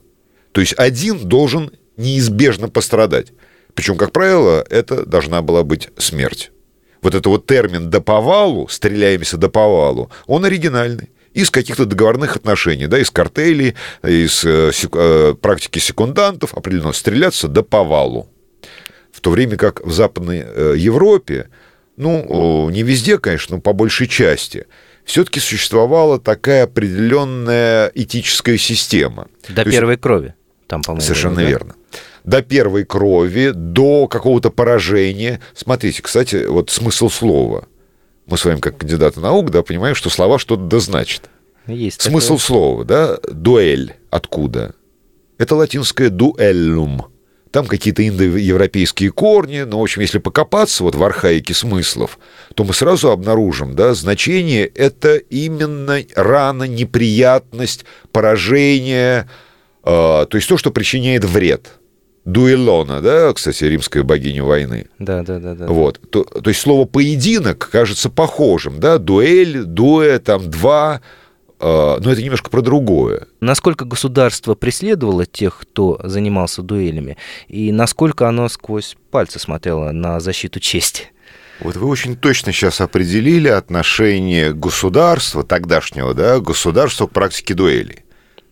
То 0.52 0.62
есть 0.62 0.74
один 0.78 1.28
должен 1.28 1.72
неизбежно 1.98 2.70
пострадать. 2.70 3.34
Причем, 3.74 3.98
как 3.98 4.12
правило, 4.12 4.66
это 4.70 5.06
должна 5.06 5.42
была 5.42 5.64
быть 5.64 5.90
смерть. 5.98 6.52
Вот 7.02 7.16
это 7.16 7.30
вот 7.30 7.48
термин 7.48 7.90
«до 7.90 8.00
повалу», 8.00 8.68
«стреляемся 8.68 9.38
до 9.38 9.50
повалу», 9.50 10.12
он 10.28 10.46
оригинальный 10.46 11.10
из 11.34 11.50
каких-то 11.50 11.86
договорных 11.86 12.36
отношений, 12.36 12.88
да, 12.88 13.00
из 13.00 13.10
картелей, 13.10 13.76
из 14.04 14.44
э, 14.44 14.72
сек, 14.74 14.92
э, 14.94 15.34
практики 15.42 15.80
секундантов, 15.80 16.54
определенно 16.54 16.92
стреляться 16.92 17.48
до 17.48 17.64
повалу 17.64 18.28
в 19.12 19.22
то 19.22 19.30
время 19.30 19.58
как 19.58 19.86
в 19.86 19.92
Западной 19.92 20.44
э, 20.46 20.76
Европе, 20.78 21.50
ну, 21.98 22.70
не 22.70 22.84
везде, 22.84 23.18
конечно, 23.18 23.58
но 23.58 23.62
по 23.62 23.74
большей 23.74 24.08
части, 24.08 24.66
все-таки 25.04 25.40
существовала 25.40 26.20
такая 26.20 26.64
определенная 26.64 27.92
этическая 27.94 28.58
система. 28.58 29.28
До 29.50 29.64
то 29.64 29.70
первой 29.70 29.94
есть... 29.94 30.02
крови. 30.02 30.34
Там, 30.68 30.84
по-моему, 30.84 31.02
Совершенно 31.02 31.36
да? 31.36 31.44
верно. 31.44 31.76
До 32.24 32.42
первой 32.42 32.86
крови, 32.86 33.52
до 33.54 34.08
какого-то 34.08 34.52
поражения. 34.52 35.42
Смотрите, 35.54 36.02
кстати, 36.02 36.46
вот 36.46 36.70
смысл 36.70 37.10
слова. 37.10 37.68
Мы 38.26 38.38
с 38.38 38.46
вами, 38.46 38.60
как 38.60 38.78
кандидаты 38.78 39.20
наук, 39.20 39.52
да, 39.52 39.64
понимаем, 39.64 39.96
что 39.96 40.10
слова 40.10 40.40
что-то 40.40 40.64
да 40.64 40.80
значат. 40.80 41.30
Есть 41.68 42.02
Смысл 42.02 42.36
такое. 42.36 42.40
слова, 42.40 42.86
да, 42.86 43.18
дуэль 43.30 43.96
откуда? 44.10 44.74
Это 45.38 45.56
латинское 45.56 46.10
дуэллум 46.10 47.11
там 47.52 47.66
какие-то 47.66 48.08
индоевропейские 48.08 49.12
корни, 49.12 49.62
но, 49.62 49.80
в 49.80 49.84
общем, 49.84 50.02
если 50.02 50.20
покопаться 50.20 50.84
вот 50.84 50.96
в 50.96 51.04
архаике 51.04 51.54
смыслов, 51.54 52.18
то 52.56 52.64
мы 52.64 52.74
сразу 52.74 53.12
обнаружим, 53.12 53.76
да, 53.76 53.94
значение— 53.94 54.66
это 54.76 55.18
именно 55.18 56.00
рана, 56.16 56.64
неприятность, 56.64 57.86
поражение, 58.12 59.30
э, 59.84 59.86
то 59.86 60.30
есть 60.32 60.48
то, 60.48 60.58
что 60.58 60.72
причиняет 60.72 61.26
вред. 61.26 61.68
Дуэлона, 62.24 63.02
да, 63.02 63.34
кстати, 63.34 63.64
римская 63.64 64.04
богиня 64.04 64.44
войны. 64.44 64.88
Да, 65.00 65.24
да, 65.24 65.40
да, 65.40 65.56
да. 65.56 65.68
Вот. 65.68 66.00
То, 66.12 66.24
то 66.24 66.50
есть 66.50 66.62
слово 66.62 66.86
поединок 66.86 67.70
кажется 67.72 68.12
похожим, 68.12 68.80
да, 68.80 69.00
дуэль, 69.00 69.64
дуэ, 69.64 70.20
там 70.20 70.50
два, 70.50 71.02
но 71.62 72.12
это 72.12 72.22
немножко 72.22 72.50
про 72.50 72.62
другое. 72.62 73.28
Насколько 73.40 73.86
государство 73.86 74.56
преследовало 74.56 75.26
тех, 75.26 75.60
кто 75.60 76.00
занимался 76.04 76.64
дуэлями, 76.64 77.18
и 77.48 77.72
насколько 77.72 78.28
оно 78.28 78.50
сквозь 78.50 78.98
пальцы 79.12 79.38
смотрело 79.40 79.92
на 79.92 80.20
защиту 80.20 80.60
чести? 80.60 81.12
Вот 81.60 81.76
вы 81.76 81.88
очень 81.88 82.18
точно 82.18 82.52
сейчас 82.52 82.82
определили 82.82 83.48
отношение 83.48 84.52
государства, 84.52 85.44
тогдашнего, 85.44 86.16
да, 86.16 86.40
государства 86.40 87.06
к 87.06 87.12
практике 87.12 87.54
дуэлей. 87.54 88.04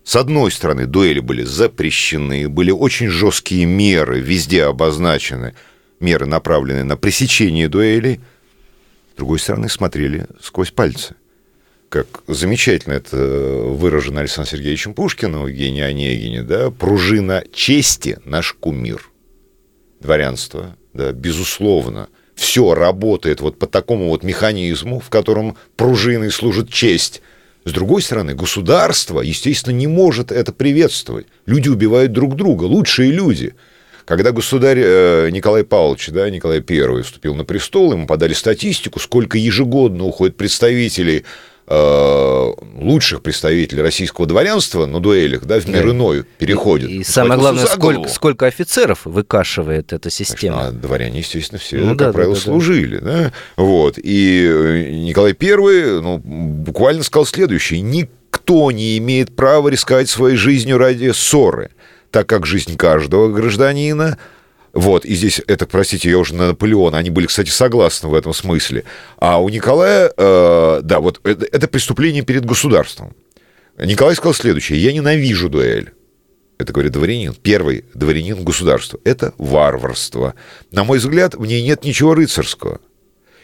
С 0.03 0.15
одной 0.15 0.51
стороны, 0.51 0.85
дуэли 0.85 1.19
были 1.19 1.43
запрещены, 1.43 2.47
были 2.47 2.69
очень 2.69 3.07
жесткие 3.07 3.65
меры, 3.65 4.19
везде 4.19 4.65
обозначены 4.65 5.55
меры, 5.99 6.27
направленные 6.27 6.83
на 6.83 6.97
пресечение 6.97 7.67
дуэлей. 7.67 8.19
С 9.13 9.17
другой 9.17 9.39
стороны, 9.39 9.69
смотрели 9.69 10.27
сквозь 10.41 10.71
пальцы 10.71 11.15
как 11.89 12.23
замечательно 12.27 12.93
это 12.93 13.17
выражено 13.17 14.21
Александром 14.21 14.57
Сергеевичем 14.57 14.93
Пушкиным 14.93 15.43
в 15.43 15.47
Евгении 15.47 15.81
Онегине, 15.81 16.43
да, 16.43 16.69
пружина 16.69 17.43
чести– 17.51 18.19
наш 18.25 18.53
кумир. 18.53 19.09
Дворянство, 19.99 20.77
да, 20.93 21.11
безусловно, 21.11 22.07
все 22.35 22.73
работает 22.73 23.41
вот 23.41 23.59
по 23.59 23.67
такому 23.67 24.09
вот 24.09 24.23
механизму, 24.23 24.99
в 24.99 25.09
котором 25.09 25.57
пружиной 25.75 26.31
служит 26.31 26.69
честь. 26.69 27.21
С 27.65 27.73
другой 27.73 28.01
стороны, 28.01 28.35
государство, 28.35 29.19
естественно, 29.19 29.73
не 29.73 29.87
может 29.87 30.31
это 30.31 30.53
приветствовать. 30.53 31.27
Люди 31.45 31.67
убивают 31.67 32.13
друг 32.13 32.35
друга, 32.35 32.63
лучшие 32.63 33.11
люди– 33.11 33.55
когда 34.09 34.31
государь 34.31 34.79
э, 34.81 35.29
Николай 35.29 35.63
Павлович, 35.63 36.09
да, 36.09 36.27
Николай 36.31 36.65
I 36.67 37.01
вступил 37.03 37.35
на 37.35 37.43
престол, 37.43 37.91
ему 37.91 38.07
подали 38.07 38.33
статистику, 38.33 38.99
сколько 38.99 39.37
ежегодно 39.37 40.05
уходит 40.05 40.35
представителей 40.35 41.25
Э, 41.71 42.51
лучших 42.79 43.21
представителей 43.21 43.83
российского 43.83 44.25
дворянства 44.25 44.87
на 44.87 44.99
дуэлях 44.99 45.45
да, 45.45 45.59
в 45.59 45.67
мир 45.67 45.83
да. 45.83 45.91
иной 45.91 46.23
переходит. 46.39 46.89
И, 46.89 47.01
и 47.01 47.03
самое 47.03 47.39
главное, 47.39 47.67
сколько, 47.67 48.09
сколько 48.09 48.47
офицеров 48.47 49.05
выкашивает 49.05 49.93
эта 49.93 50.09
система. 50.09 50.61
Конечно, 50.61 50.79
а 50.79 50.81
дворяне, 50.81 51.19
естественно, 51.19 51.59
все, 51.59 51.77
ну, 51.77 51.89
как 51.89 51.97
да, 51.97 52.11
правило, 52.13 52.33
да, 52.33 52.41
служили. 52.41 52.97
Да. 52.97 53.11
Да? 53.11 53.33
Вот. 53.55 53.99
И 54.01 54.47
э, 54.49 54.89
Николай 54.93 55.37
I 55.39 56.01
ну, 56.01 56.17
буквально 56.17 57.03
сказал 57.03 57.27
следующее. 57.27 57.81
Никто 57.81 58.71
не 58.71 58.97
имеет 58.97 59.35
права 59.35 59.69
рисковать 59.69 60.09
своей 60.09 60.37
жизнью 60.37 60.79
ради 60.79 61.11
ссоры, 61.11 61.69
так 62.09 62.25
как 62.27 62.47
жизнь 62.47 62.77
каждого 62.77 63.31
гражданина– 63.31 64.17
вот, 64.73 65.05
и 65.05 65.15
здесь 65.15 65.41
это, 65.47 65.65
простите, 65.65 66.09
я 66.09 66.17
уже 66.17 66.35
на 66.35 66.49
Наполеона, 66.49 66.97
они 66.97 67.09
были, 67.09 67.25
кстати, 67.25 67.49
согласны 67.49 68.09
в 68.09 68.13
этом 68.13 68.33
смысле. 68.33 68.83
А 69.17 69.41
у 69.41 69.49
Николая, 69.49 70.11
э, 70.15 70.81
да, 70.83 70.99
вот 70.99 71.19
это, 71.23 71.45
это 71.51 71.67
преступление 71.67 72.23
перед 72.23 72.45
государством. 72.45 73.15
Николай 73.77 74.15
сказал 74.15 74.33
следующее, 74.33 74.81
я 74.81 74.93
ненавижу 74.93 75.49
дуэль. 75.49 75.93
Это 76.59 76.73
говорит 76.73 76.91
дворянин, 76.91 77.33
первый 77.33 77.85
дворянин 77.93 78.43
государства. 78.43 78.99
Это 79.05 79.33
варварство. 79.37 80.35
На 80.71 80.83
мой 80.83 80.99
взгляд, 80.99 81.33
в 81.33 81.45
ней 81.45 81.63
нет 81.63 81.85
ничего 81.85 82.13
рыцарского. 82.13 82.79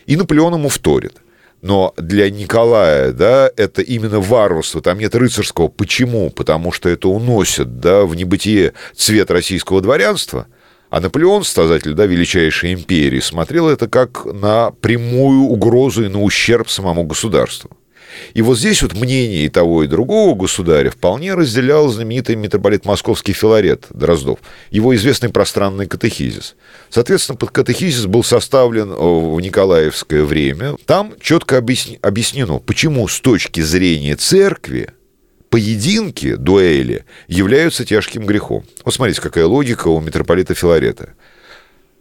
И 0.05 0.17
Наполеон 0.17 0.55
ему 0.55 0.69
вторит. 0.69 1.13
Но 1.61 1.93
для 1.97 2.29
Николая, 2.29 3.13
да, 3.13 3.49
это 3.55 3.81
именно 3.81 4.19
варварство, 4.19 4.81
там 4.81 4.99
нет 4.99 5.15
рыцарского. 5.15 5.69
Почему? 5.69 6.29
Потому 6.29 6.71
что 6.71 6.89
это 6.89 7.07
уносит, 7.07 7.79
да, 7.79 8.05
в 8.05 8.13
небытие 8.15 8.73
цвет 8.93 9.31
российского 9.31 9.81
дворянства– 9.81 10.45
а 10.89 10.99
Наполеон, 10.99 11.43
создатель 11.43 11.93
да, 11.93 12.05
величайшей 12.05 12.73
империи, 12.73 13.19
смотрел 13.19 13.69
это 13.69 13.87
как 13.87 14.25
на 14.25 14.71
прямую 14.71 15.43
угрозу 15.43 16.05
и 16.05 16.09
на 16.09 16.21
ущерб 16.21 16.69
самому 16.69 17.03
государству. 17.03 17.71
И 18.33 18.41
вот 18.41 18.57
здесь 18.57 18.81
вот 18.81 18.93
мнение 18.93 19.45
и 19.45 19.49
того, 19.49 19.83
и 19.83 19.87
другого 19.87 20.35
государя 20.35 20.89
вполне 20.89 21.33
разделял 21.33 21.87
знаменитый 21.89 22.35
митрополит 22.35 22.85
московский 22.85 23.33
Филарет 23.33 23.87
Дроздов, 23.89 24.39
его 24.71 24.95
известный 24.95 25.29
пространный 25.29 25.87
катехизис. 25.87 26.55
Соответственно, 26.89 27.37
под 27.37 27.51
катехизис 27.51 28.05
был 28.05 28.23
составлен 28.23 28.89
в 28.89 29.39
Николаевское 29.41 30.23
время. 30.23 30.75
Там 30.85 31.13
четко 31.19 31.57
объяснено, 31.57 32.59
почему 32.59 33.07
с 33.07 33.19
точки 33.19 33.61
зрения 33.61 34.15
церкви 34.15 34.89
поединки, 35.55 36.35
дуэли, 36.35 37.05
являются 37.29 37.85
тяжким 37.85 38.25
грехом. 38.25 38.65
Вот 38.83 38.93
смотрите, 38.93 39.21
какая 39.21 39.45
логика 39.45 39.87
у 39.87 40.01
митрополита 40.01 40.53
Филарета. 40.53 41.13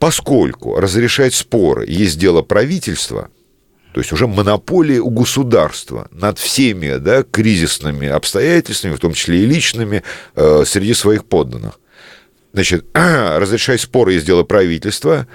Поскольку 0.01 0.81
разрешать 0.81 1.35
споры 1.35 1.85
есть 1.87 2.19
дело 2.19 2.43
правительства, 2.43 3.29
то 3.93 4.01
есть 4.01 4.11
уже 4.11 4.27
монополия 4.27 4.99
у 4.99 5.09
государства 5.09 6.09
над 6.11 6.41
всеми 6.41 6.97
да, 6.97 7.23
кризисными 7.23 8.09
обстоятельствами, 8.09 8.97
в 8.97 8.99
том 8.99 9.15
числе 9.15 9.45
и 9.45 9.47
личными, 9.47 10.03
э, 10.35 10.65
среди 10.67 10.93
своих 10.93 11.25
подданных, 11.25 11.79
значит, 12.53 12.87
разрешай 12.93 13.79
споры 13.79 14.17
из 14.17 14.25
дела 14.25 14.43
правительства, 14.43 15.29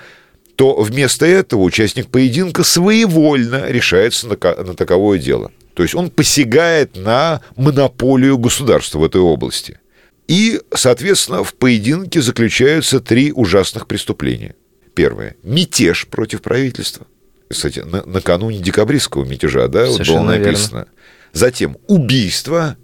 то 0.58 0.76
вместо 0.82 1.26
этого 1.26 1.62
участник 1.62 2.10
поединка 2.10 2.66
своевольно 2.66 3.72
решается 3.72 4.28
на, 4.28 4.36
на 4.36 4.76
таковое 4.76 5.20
дело. 5.20 5.54
То 5.80 5.84
есть 5.84 5.96
он 5.96 6.10
посягает 6.10 6.98
на 6.98 7.40
монополию 7.56 8.38
государства 8.38 9.00
в 9.00 9.06
этой 9.06 9.22
области. 9.22 9.80
И, 10.28 10.60
соответственно, 10.74 11.42
в 11.42 11.54
поединке 11.54 12.22
заключаются 12.22 13.00
три 13.00 13.32
ужасных 13.32 13.88
преступления. 13.88 14.56
Первое– 14.94 15.38
мятеж 15.44 16.06
против 16.08 16.42
правительства. 16.42 17.08
Кстати, 17.50 17.80
на, 17.80 18.06
накануне 18.06 18.60
декабристского 18.60 19.24
мятежа, 19.24 19.70
да, 19.70 19.86
вот 19.86 20.06
было 20.06 20.20
написано. 20.20 20.80
Верно. 20.80 20.92
Затем 21.32 21.78
убийство 21.88 22.76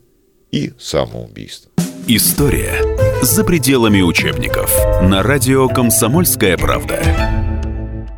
и 0.53 0.71
самоубийство. 0.79 1.69
История 2.07 2.81
за 3.21 3.43
пределами 3.43 3.99
учебников. 4.03 4.73
На 5.01 5.21
радио 5.21 5.67
«Комсомольская 5.67 6.55
правда». 6.55 7.03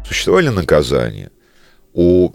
Существовали 0.07 0.50
наказания. 0.50 1.31
У 1.96 2.31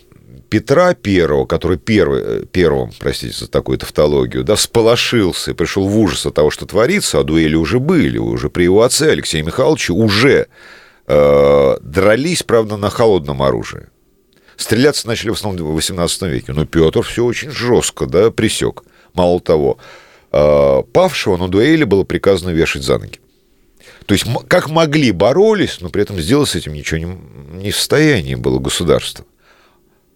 Петра 0.53 0.93
Первого, 0.93 1.47
который 1.47 1.79
первый, 1.79 2.21
э, 2.23 2.45
первым, 2.45 2.91
простите 2.99 3.35
за 3.35 3.49
такую 3.49 3.79
тавтологию, 3.79 4.45
да, 4.45 4.55
сполошился 4.55 5.53
и 5.53 5.55
пришел 5.55 5.89
в 5.89 5.99
ужас 5.99 6.27
от 6.27 6.35
того, 6.35 6.51
что 6.51 6.67
творится, 6.67 7.21
а 7.21 7.23
дуэли 7.23 7.55
уже 7.55 7.81
были, 7.81 8.19
уже 8.19 8.51
при 8.51 8.65
его 8.65 8.83
отце 8.83 9.13
Алексея 9.13 9.43
Михайловича 9.43 9.95
уже 9.95 10.49
э, 11.07 11.77
дрались, 11.81 12.43
правда, 12.43 12.77
на 12.77 12.91
холодном 12.91 13.43
оружии. 13.43 13.87
Стреляться 14.59 15.07
начали 15.07 15.31
в 15.31 15.37
основном 15.37 15.75
в 15.75 15.79
XVIII 15.79 16.29
веке, 16.29 16.53
но 16.53 16.67
Петр 16.67 17.01
все 17.01 17.25
очень 17.25 17.51
жестко 17.51 18.05
да, 18.05 18.31
присек. 18.31 18.83
Мало 19.15 19.41
того, 19.41 19.79
э, 20.33 20.83
павшего 20.93 21.39
на 21.39 21.49
дуэли 21.49 21.85
было 21.85 22.05
приказано 22.05 22.51
вешать 22.51 22.83
за 22.83 22.99
ноги. 22.99 23.21
То 24.05 24.13
есть 24.13 24.27
как 24.49 24.69
могли 24.69 25.13
боролись, 25.13 25.81
но 25.81 25.89
при 25.89 26.03
этом 26.03 26.21
сделать 26.21 26.51
с 26.51 26.57
этим 26.57 26.75
ничего 26.75 26.99
не, 26.99 27.19
не 27.63 27.71
в 27.71 27.77
состоянии 27.79 28.35
было 28.35 28.59
государство. 28.59 29.25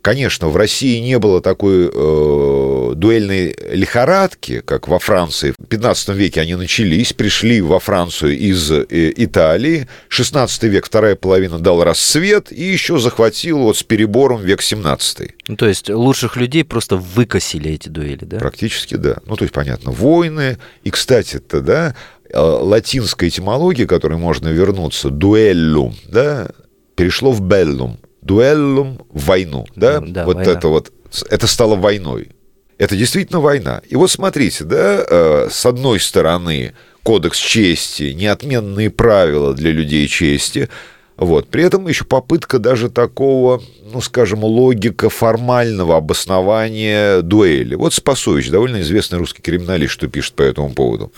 Конечно, 0.07 0.51
в 0.51 0.57
России 0.57 1.01
не 1.01 1.19
было 1.19 1.41
такой 1.41 1.91
э, 1.93 2.93
дуэльной 2.95 3.57
лихорадки, 3.73 4.61
как 4.61 4.87
во 4.87 5.01
Франции. 5.01 5.53
В 5.59 5.67
15 5.67 6.11
веке 6.11 6.43
они 6.43 6.55
начались, 6.55 7.13
пришли 7.13 7.61
во 7.61 7.81
Францию 7.81 8.39
из 8.39 8.71
э, 8.71 8.85
Италии. 8.89 9.89
16 10.07 10.63
век, 10.63 10.87
вторая 10.87 11.17
половина 11.17 11.59
дал 11.59 11.83
расцвет 11.83 12.53
и 12.53 12.63
еще 12.63 13.01
захватил 13.01 13.59
вот 13.59 13.79
с 13.79 13.83
перебором 13.83 14.43
век 14.43 14.63
17. 14.63 15.33
Ну, 15.49 15.57
то 15.57 15.67
есть 15.67 15.91
лучших 15.91 16.37
людей 16.37 16.63
просто 16.63 16.97
выкосили 16.97 17.73
эти 17.73 17.89
дуэли, 17.89 18.27
да? 18.27 18.39
Практически, 18.39 18.95
да. 18.95 19.17
Ну, 19.27 19.35
то 19.35 19.43
есть, 19.43 19.53
понятно, 19.53 19.91
войны. 19.91 20.59
И, 20.85 20.91
кстати-то, 20.91 21.61
да, 21.63 21.97
э, 22.31 22.39
латинская 22.39 23.27
этимология, 23.27 23.89
которой 23.89 24.19
можно 24.19 24.47
вернуться, 24.47 25.11
дуэллум, 25.11 25.97
да, 26.07 26.51
перешло 26.95 27.33
в 27.33 27.41
беллум 27.41 27.99
дуэллум 28.27 29.01
войну, 29.11 29.67
да, 29.77 30.01
да 30.01 30.25
вот 30.25 30.37
война. 30.37 30.53
это 30.53 30.69
вот, 30.69 30.93
это 31.31 31.47
стало 31.47 31.77
войной. 31.77 32.31
Это 32.79 32.95
действительно 32.95 33.41
война. 33.41 33.81
И 33.89 33.97
вот 33.97 34.11
смотрите, 34.11 34.65
да, 34.65 35.05
э, 35.09 35.49
с 35.51 35.65
одной 35.65 35.99
стороны 35.99 36.75
кодекс 37.03 37.39
чести, 37.39 38.13
неотменные 38.13 38.91
правила 38.91 39.55
для 39.55 39.71
людей 39.71 40.07
чести, 40.09 40.69
вот. 41.17 41.49
При 41.49 41.63
этом 41.63 41.89
еще 41.89 42.05
попытка 42.05 42.59
даже 42.59 42.91
такого, 42.91 43.63
ну, 43.91 44.01
скажем, 44.03 44.45
логика 44.45 45.09
формального 45.09 45.97
обоснования 45.97 47.23
дуэли. 47.23 47.75
Вот 47.75 47.95
Спасович, 47.95 48.51
довольно 48.51 48.83
известный 48.83 49.19
русский 49.19 49.41
криминалист, 49.41 49.93
что 49.93 50.09
пишет 50.09 50.35
по 50.35 50.43
этому 50.43 50.71
поводу. 50.75 51.13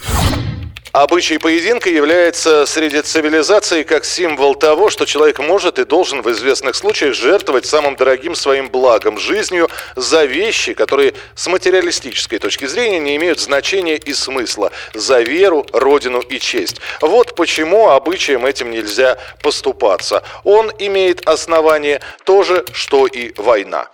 Обычай 1.00 1.38
поединка 1.38 1.88
является 1.88 2.66
среди 2.66 3.02
цивилизаций 3.02 3.84
как 3.84 4.04
символ 4.04 4.56
того, 4.56 4.90
что 4.90 5.04
человек 5.04 5.38
может 5.38 5.78
и 5.78 5.84
должен 5.84 6.22
в 6.22 6.30
известных 6.32 6.74
случаях 6.74 7.14
жертвовать 7.14 7.66
самым 7.66 7.94
дорогим 7.94 8.34
своим 8.34 8.68
благом, 8.68 9.16
жизнью, 9.16 9.68
за 9.94 10.24
вещи, 10.24 10.74
которые 10.74 11.14
с 11.36 11.46
материалистической 11.46 12.40
точки 12.40 12.66
зрения 12.66 12.98
не 12.98 13.14
имеют 13.14 13.38
значения 13.38 13.94
и 13.94 14.12
смысла, 14.12 14.72
за 14.92 15.20
веру, 15.20 15.64
родину 15.72 16.18
и 16.18 16.40
честь. 16.40 16.80
Вот 17.00 17.36
почему 17.36 17.90
обычаем 17.90 18.44
этим 18.44 18.72
нельзя 18.72 19.18
поступаться. 19.40 20.24
Он 20.42 20.72
имеет 20.80 21.28
основание 21.28 22.00
то 22.24 22.42
же, 22.42 22.64
что 22.72 23.06
и 23.06 23.32
война. 23.40 23.86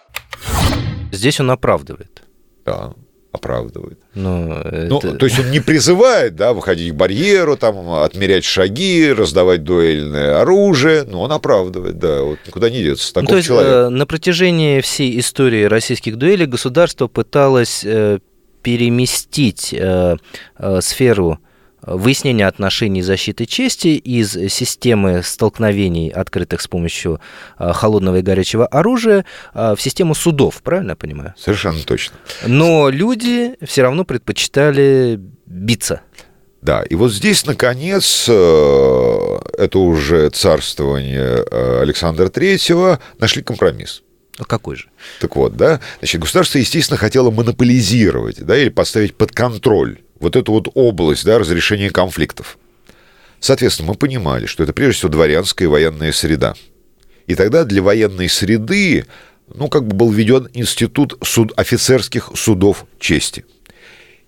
Здесь 1.12 1.38
он 1.38 1.50
оправдывает. 1.50 2.22
Да 2.64 2.94
оправдывает. 3.34 3.98
Ну, 4.14 4.46
ну, 4.62 4.98
это... 4.98 5.14
то 5.14 5.26
есть 5.26 5.40
он 5.40 5.50
не 5.50 5.58
призывает, 5.58 6.36
да, 6.36 6.52
выходить 6.52 6.92
к 6.92 6.94
барьеру, 6.94 7.56
там, 7.56 7.90
отмерять 7.90 8.44
шаги, 8.44 9.12
раздавать 9.12 9.64
дуэльное 9.64 10.40
оружие, 10.40 11.02
но 11.02 11.22
он 11.22 11.32
оправдывает, 11.32 11.98
да, 11.98 12.22
вот 12.22 12.38
никуда 12.46 12.70
не 12.70 12.82
деться. 12.82 13.12
Таков 13.12 13.28
ну, 13.28 13.32
то 13.32 13.36
есть. 13.36 13.50
Э, 13.50 13.88
на 13.88 14.06
протяжении 14.06 14.80
всей 14.80 15.18
истории 15.18 15.64
российских 15.64 16.16
дуэлей 16.16 16.46
государство 16.46 17.08
пыталось 17.08 17.82
э, 17.84 18.20
переместить 18.62 19.74
э, 19.76 20.16
сферу 20.80 21.40
выяснения 21.86 22.46
отношений 22.46 23.02
защиты 23.02 23.46
чести 23.46 23.88
из 23.88 24.32
системы 24.52 25.22
столкновений, 25.22 26.10
открытых 26.10 26.60
с 26.60 26.68
помощью 26.68 27.20
а, 27.56 27.72
холодного 27.72 28.16
и 28.16 28.22
горячего 28.22 28.66
оружия, 28.66 29.24
а, 29.52 29.74
в 29.74 29.82
систему 29.82 30.14
судов, 30.14 30.62
правильно 30.62 30.90
я 30.90 30.96
понимаю? 30.96 31.34
Совершенно 31.36 31.80
точно. 31.82 32.16
Но 32.46 32.88
люди 32.88 33.56
все 33.62 33.82
равно 33.82 34.04
предпочитали 34.04 35.20
биться. 35.46 36.00
Да, 36.62 36.82
и 36.82 36.94
вот 36.94 37.12
здесь, 37.12 37.44
наконец, 37.44 38.24
э, 38.26 39.38
это 39.58 39.78
уже 39.78 40.30
царствование 40.30 41.44
э, 41.50 41.80
Александра 41.82 42.30
Третьего, 42.30 43.00
нашли 43.18 43.42
компромисс. 43.42 44.02
А 44.38 44.44
какой 44.44 44.76
же? 44.76 44.88
Так 45.20 45.36
вот, 45.36 45.56
да, 45.58 45.80
значит, 45.98 46.22
государство, 46.22 46.58
естественно, 46.58 46.96
хотело 46.96 47.30
монополизировать, 47.30 48.42
да, 48.42 48.56
или 48.56 48.70
поставить 48.70 49.14
под 49.14 49.32
контроль 49.32 49.98
вот 50.24 50.36
эту 50.36 50.52
вот 50.52 50.68
область 50.74 51.24
да, 51.24 51.38
разрешения 51.38 51.90
конфликтов. 51.90 52.58
Соответственно, 53.40 53.90
мы 53.90 53.94
понимали, 53.94 54.46
что 54.46 54.62
это 54.62 54.72
прежде 54.72 54.98
всего 54.98 55.12
дворянская 55.12 55.68
военная 55.68 56.12
среда. 56.12 56.54
И 57.26 57.34
тогда 57.34 57.64
для 57.64 57.82
военной 57.82 58.28
среды 58.28 59.06
ну, 59.52 59.68
как 59.68 59.86
бы 59.86 59.94
был 59.94 60.10
введен 60.10 60.48
институт 60.54 61.18
суд, 61.22 61.52
офицерских 61.56 62.30
судов 62.34 62.86
чести. 62.98 63.44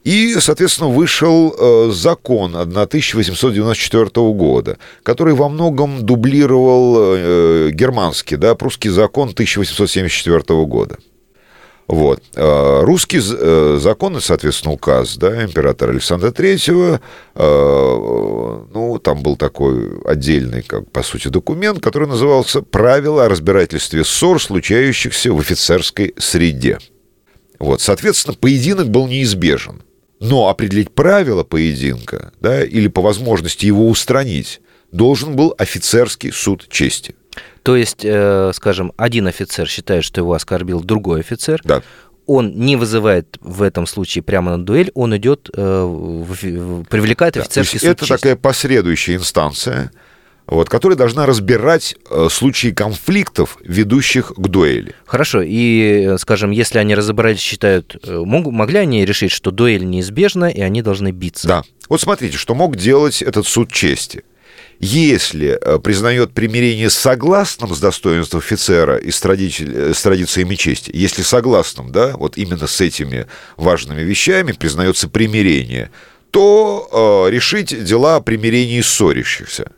И, 0.05 0.37
соответственно, 0.39 0.89
вышел 0.89 1.53
э, 1.59 1.91
закон 1.93 2.55
1894 2.55 4.09
года, 4.33 4.79
который 5.03 5.35
во 5.35 5.49
многом 5.49 6.07
дублировал 6.07 6.97
э, 6.99 7.71
германский, 7.73 8.37
да, 8.37 8.55
прусский 8.55 8.91
закон 8.91 9.31
1874 9.31 10.65
года. 10.65 10.99
Вот. 11.89 12.21
А, 12.35 12.83
русский 12.83 13.21
э, 13.23 13.79
закон 13.81 14.17
и, 14.17 14.21
соответственно, 14.21 14.75
указ 14.75 15.17
да, 15.17 15.45
императора 15.45 15.93
Александра 15.93 16.33
Третьего, 16.33 17.01
а, 17.35 18.67
ну, 18.73 18.99
там 18.99 19.23
был 19.23 19.37
такой 19.37 20.01
отдельный, 20.05 20.63
как 20.63 20.91
по 20.91 21.03
сути, 21.03 21.29
документ, 21.29 21.81
который 21.81 22.09
назывался 22.09 22.63
«Правила 22.63 23.25
о 23.25 23.29
разбирательстве 23.29 24.05
ссор, 24.05 24.43
случающихся 24.43 25.33
в 25.33 25.39
офицерской 25.39 26.15
среде». 26.19 26.79
Вот, 27.59 27.81
соответственно, 27.81 28.37
поединок 28.39 28.89
был 28.89 29.07
неизбежен. 29.07 29.83
Но 30.19 30.49
определить 30.49 30.91
правила 30.91 31.45
поединка, 31.45 32.33
да, 32.41 32.65
или 32.65 32.89
по 32.89 33.01
возможности 33.01 33.67
его 33.67 33.89
устранить, 33.89 34.61
должен 34.91 35.37
был 35.37 35.55
офицерский 35.57 36.33
суд 36.33 36.67
чести– 36.69 37.15
то 37.67 37.75
есть, 37.75 38.05
э, 38.05 38.53
скажем, 38.55 38.93
один 38.97 39.27
офицер 39.27 39.67
считает, 39.67 40.05
что 40.05 40.21
его 40.21 40.35
оскорбил 40.35 40.85
другой 40.85 41.19
офицер. 41.19 41.61
Да. 41.65 41.83
Он 42.25 42.53
не 42.55 42.77
вызывает 42.77 43.39
в 43.41 43.61
этом 43.61 43.89
случае 43.89 44.23
прямо 44.23 44.57
на 44.57 44.65
дуэль, 44.65 44.93
он 44.95 45.17
идет, 45.17 45.51
э, 45.53 45.83
в, 45.85 46.85
привлекает 46.85 47.35
да, 47.35 47.41
офицерский 47.41 47.81
суд. 47.81 47.89
Это 47.89 48.07
чести. 48.07 48.13
такая 48.13 48.37
последующая 48.37 49.17
инстанция, 49.17 49.91
вот, 50.47 50.69
которая 50.69 50.97
должна 50.97 51.27
разбирать 51.27 51.97
э, 52.09 52.29
случаи 52.31 52.69
конфликтов, 52.69 53.59
ведущих 53.65 54.29
к 54.37 54.47
дуэли. 54.47 54.95
Хорошо, 55.05 55.43
и, 55.45 56.15
скажем, 56.19 56.53
если 56.53 56.79
они 56.79 56.95
разобрались, 56.95 57.41
считают, 57.41 57.97
э, 58.05 58.23
мог, 58.25 58.47
могли 58.47 58.79
они 58.79 59.05
решить, 59.05 59.33
что 59.33 59.51
дуэль 59.51 59.85
неизбежна, 59.85 60.45
и 60.45 60.61
они 60.61 60.83
должны 60.83 61.11
биться? 61.11 61.49
Да. 61.49 61.65
Вот 61.89 62.01
смотрите, 62.01 62.37
что 62.37 62.55
мог 62.55 62.77
делать 62.77 63.23
этот 63.23 63.45
суд 63.45 63.73
чести– 63.73 64.23
если 64.79 65.59
э, 65.61 65.79
признает 65.79 66.33
примирение 66.33 66.91
согласным 66.91 67.75
с 67.75 67.81
достоинством 67.81 68.41
офицера 68.41 68.97
и 68.97 69.11
тради... 69.11 69.51
с 69.93 70.03
традициями 70.03 70.55
чести, 70.55 70.91
если 70.95 71.23
согласным, 71.23 71.93
да, 71.93 72.17
вот 72.17 72.37
именно 72.37 72.67
с 72.67 72.81
этими 72.81 73.27
важными 73.57 74.03
вещами 74.03 74.53
признается 74.53 75.09
примирение, 75.09 75.91
то 76.31 77.27
э, 77.27 77.31
решить 77.31 77.85
дела 77.85 78.17
о 78.17 78.21
примирении 78.21 78.81
ссорящихся. 78.83 79.73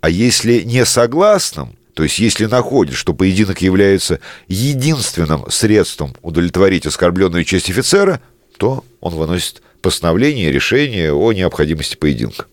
А 0.00 0.10
если 0.10 0.60
не 0.60 0.84
согласным, 0.84 1.76
то 1.94 2.04
есть 2.04 2.20
если 2.20 2.46
находит, 2.46 2.94
что 2.94 3.14
поединок 3.14 3.60
является 3.60 4.20
единственным 4.46 5.50
средством 5.50 6.14
удовлетворить 6.22 6.86
оскорбленную 6.86 7.42
честь 7.42 7.68
офицера, 7.70 8.20
то 8.56 8.84
он 9.00 9.14
выносит 9.14 9.62
постановление, 9.82 10.52
решение 10.52 11.12
о 11.12 11.32
необходимости 11.32 11.96
поединка. 11.96 12.46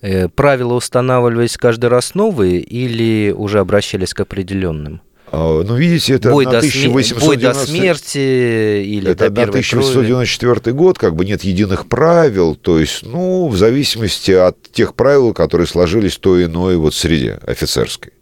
Э, 0.00 0.28
правила 0.28 0.74
устанавливались 0.74 1.56
каждый 1.56 1.86
раз 1.86 2.14
новые 2.14 2.60
или 2.60 3.32
уже 3.32 3.58
обращались 3.58 4.14
к 4.14 4.20
определенным? 4.20 5.00
А, 5.30 5.62
ну, 5.62 5.74
видите, 5.74 6.14
это 6.14 6.30
бой, 6.30 6.46
1890... 6.46 7.14
до, 7.14 7.26
бой 7.26 7.36
до 7.36 7.54
смерти 7.54 8.82
или 8.82 9.10
это 9.10 9.28
до 9.28 9.42
1894 9.42 10.74
год, 10.74 10.98
как 10.98 11.16
бы 11.16 11.24
нет 11.24 11.42
единых 11.42 11.86
правил, 11.86 12.54
то 12.54 12.78
есть, 12.78 13.04
ну, 13.04 13.48
в 13.48 13.56
зависимости 13.56 14.30
от 14.30 14.56
тех 14.72 14.94
правил, 14.94 15.34
которые 15.34 15.66
сложились 15.66 16.16
в 16.16 16.20
той 16.20 16.44
иной 16.44 16.76
вот 16.76 16.94
среде 16.94 17.40
офицерской. 17.46 18.12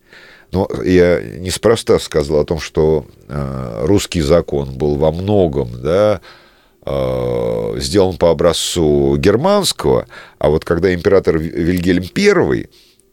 Но 0.52 0.68
я 0.84 1.20
неспроста 1.20 1.98
сказал 1.98 2.40
о 2.40 2.44
том, 2.44 2.58
что 2.58 3.06
э, 3.28 3.82
русский 3.84 4.22
закон 4.22 4.70
был 4.76 4.96
во 4.96 5.12
многом, 5.12 5.68
да, 5.82 6.20
э, 6.22 6.45
сделан 6.86 8.16
по 8.16 8.30
образцу 8.30 9.16
германского, 9.16 10.06
а 10.38 10.50
вот 10.50 10.64
когда 10.64 10.94
император 10.94 11.38
Вильгельм 11.38 12.04
I 12.16 12.68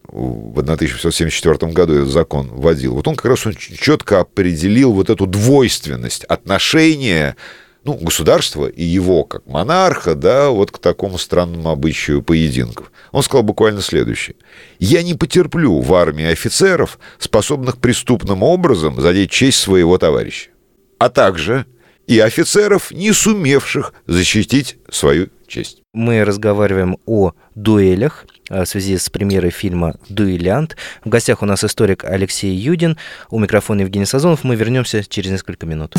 в 0.07 0.59
1874 0.59 1.71
году 1.71 1.93
этот 1.93 2.09
закон 2.09 2.49
вводил, 2.49 2.95
вот 2.95 3.07
он 3.07 3.15
как 3.15 3.25
раз 3.25 3.45
он 3.47 3.55
четко 3.55 4.19
определил 4.19 4.91
вот 4.93 5.09
эту 5.09 5.25
двойственность 5.25 6.23
отношения 6.25 7.35
ну, 7.83 7.95
государства 7.95 8.67
и 8.67 8.83
его, 8.83 9.23
как 9.25 9.45
монарха, 9.45 10.15
да, 10.15 10.49
вот 10.49 10.71
к 10.71 10.77
такому 10.79 11.17
странному 11.17 11.69
обычаю 11.69 12.21
поединков. 12.21 12.91
Он 13.11 13.23
сказал 13.23 13.43
буквально 13.43 13.81
следующее. 13.81 14.35
«Я 14.79 15.03
не 15.03 15.15
потерплю 15.15 15.79
в 15.79 15.93
армии 15.93 16.25
офицеров, 16.25 16.97
способных 17.19 17.77
преступным 17.77 18.41
образом 18.41 19.01
задеть 19.01 19.31
честь 19.31 19.59
своего 19.59 19.97
товарища, 19.97 20.49
а 20.97 21.09
также 21.09 21.65
и 22.07 22.19
офицеров, 22.19 22.91
не 22.91 23.11
сумевших 23.13 23.93
защитить 24.07 24.77
свою 24.89 25.29
честь». 25.47 25.81
Мы 25.93 26.23
разговариваем 26.23 26.97
о 27.05 27.33
дуэлях 27.55 28.25
в 28.49 28.65
связи 28.65 28.97
с 28.97 29.09
премьерой 29.09 29.51
фильма 29.51 29.95
«Дуэлянт». 30.09 30.75
В 31.03 31.09
гостях 31.09 31.41
у 31.41 31.45
нас 31.45 31.63
историк 31.63 32.03
Алексей 32.03 32.53
Юдин, 32.53 32.97
у 33.29 33.39
микрофона 33.39 33.81
Евгений 33.81 34.05
Сазонов. 34.05 34.43
Мы 34.43 34.55
вернемся 34.55 35.03
через 35.03 35.31
несколько 35.31 35.65
минут. 35.65 35.95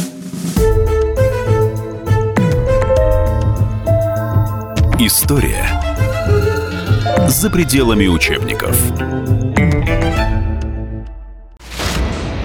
История 4.99 5.67
за 7.29 7.51
пределами 7.51 8.07
учебников. 8.07 8.77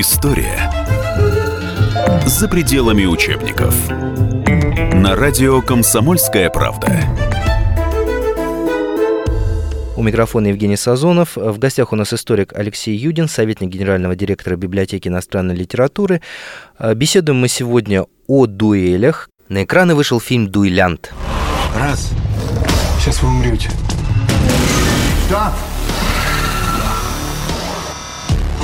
История 0.00 0.70
за 2.24 2.46
пределами 2.46 3.04
учебников. 3.04 3.74
На 4.94 5.16
радио 5.16 5.60
«Комсомольская 5.60 6.50
правда». 6.50 7.00
У 9.96 10.02
микрофона 10.04 10.46
Евгений 10.46 10.76
Сазонов. 10.76 11.34
В 11.34 11.58
гостях 11.58 11.92
у 11.92 11.96
нас 11.96 12.12
историк 12.12 12.52
Алексей 12.56 12.94
Юдин, 12.96 13.26
советник 13.26 13.70
генерального 13.70 14.14
директора 14.14 14.54
библиотеки 14.54 15.08
иностранной 15.08 15.56
литературы. 15.56 16.22
Беседуем 16.94 17.40
мы 17.40 17.48
сегодня 17.48 18.04
о 18.28 18.46
дуэлях. 18.46 19.28
На 19.48 19.64
экраны 19.64 19.96
вышел 19.96 20.20
фильм 20.20 20.48
«Дуэлянт». 20.48 21.12
Раз. 21.76 22.12
Сейчас 23.00 23.20
вы 23.20 23.30
умрете. 23.30 23.68
Что? 25.26 25.52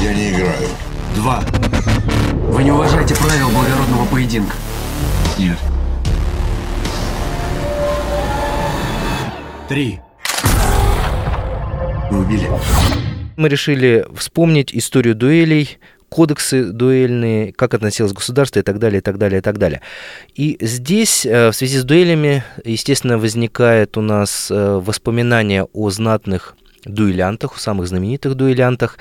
Я 0.00 0.14
не 0.14 0.30
играю. 0.30 0.68
Два. 1.14 1.42
Вы 2.48 2.64
не 2.64 2.72
уважаете 2.72 3.14
правил 3.16 3.50
благородного 3.50 4.06
поединка. 4.06 4.54
Нет. 5.38 5.58
Три. 9.68 10.00
Вы 12.10 12.20
убили. 12.20 12.50
Мы 13.36 13.48
решили 13.48 14.06
вспомнить 14.14 14.74
историю 14.74 15.14
дуэлей, 15.14 15.78
кодексы 16.08 16.64
дуэльные, 16.66 17.52
как 17.52 17.74
относилось 17.74 18.12
государство 18.12 18.60
и 18.60 18.62
так 18.62 18.78
далее, 18.78 18.98
и 18.98 19.02
так 19.02 19.18
далее, 19.18 19.38
и 19.38 19.42
так 19.42 19.58
далее. 19.58 19.80
И 20.34 20.56
здесь 20.60 21.26
э, 21.26 21.50
в 21.50 21.54
связи 21.54 21.78
с 21.78 21.84
дуэлями, 21.84 22.44
естественно, 22.64 23.18
возникает 23.18 23.96
у 23.96 24.00
нас 24.00 24.48
э, 24.50 24.80
воспоминание 24.84 25.64
о 25.72 25.90
знатных 25.90 26.56
дуэлянтах, 26.84 27.56
о 27.56 27.58
самых 27.58 27.88
знаменитых 27.88 28.34
дуэлянтах, 28.34 28.98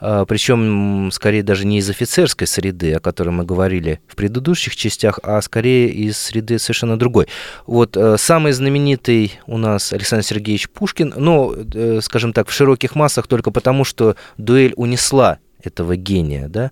причем 0.00 1.10
скорее 1.12 1.42
даже 1.42 1.66
не 1.66 1.78
из 1.78 1.90
офицерской 1.90 2.46
среды, 2.46 2.94
о 2.94 3.00
которой 3.00 3.30
мы 3.30 3.44
говорили 3.44 4.00
в 4.06 4.16
предыдущих 4.16 4.76
частях, 4.76 5.18
а 5.22 5.40
скорее 5.42 5.88
из 5.90 6.16
среды 6.18 6.58
совершенно 6.58 6.98
другой. 6.98 7.28
Вот 7.66 7.96
э, 7.96 8.16
самый 8.18 8.52
знаменитый 8.52 9.38
у 9.46 9.58
нас 9.58 9.92
Александр 9.92 10.24
Сергеевич 10.24 10.70
Пушкин, 10.70 11.14
но, 11.16 11.54
э, 11.54 12.00
скажем 12.02 12.32
так, 12.32 12.48
в 12.48 12.52
широких 12.52 12.94
массах 12.94 13.26
только 13.26 13.50
потому, 13.50 13.84
что 13.84 14.16
дуэль 14.38 14.72
унесла 14.76 15.38
этого 15.62 15.96
гения, 15.96 16.48
да. 16.48 16.70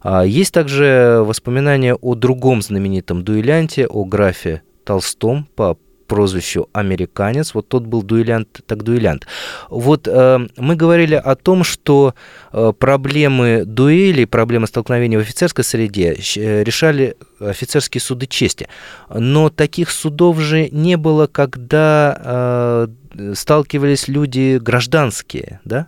А 0.00 0.24
есть 0.24 0.52
также 0.52 1.22
воспоминания 1.24 1.94
о 1.94 2.14
другом 2.14 2.62
знаменитом 2.62 3.22
дуэлянте, 3.22 3.86
о 3.86 4.04
графе 4.04 4.62
Толстом 4.84 5.46
по 5.54 5.78
прозвищу 6.10 6.68
«Американец». 6.72 7.54
Вот 7.54 7.68
тот 7.68 7.84
был 7.84 8.02
дуэлянт, 8.02 8.60
так 8.66 8.82
дуэлянт. 8.82 9.26
Вот 9.70 10.08
э, 10.08 10.38
мы 10.56 10.74
говорили 10.74 11.14
о 11.14 11.36
том, 11.36 11.62
что 11.62 12.14
э, 12.52 12.72
проблемы 12.76 13.62
дуэлей, 13.64 14.26
проблемы 14.26 14.66
столкновений 14.66 15.18
в 15.18 15.20
офицерской 15.20 15.62
среде 15.62 16.16
э, 16.36 16.64
решали 16.64 17.16
офицерские 17.38 18.00
суды 18.00 18.26
чести. 18.26 18.66
Но 19.14 19.50
таких 19.50 19.90
судов 19.90 20.40
же 20.40 20.68
не 20.70 20.96
было, 20.96 21.28
когда 21.28 22.88
э, 23.14 23.34
сталкивались 23.34 24.08
люди 24.08 24.58
гражданские, 24.60 25.60
да? 25.64 25.86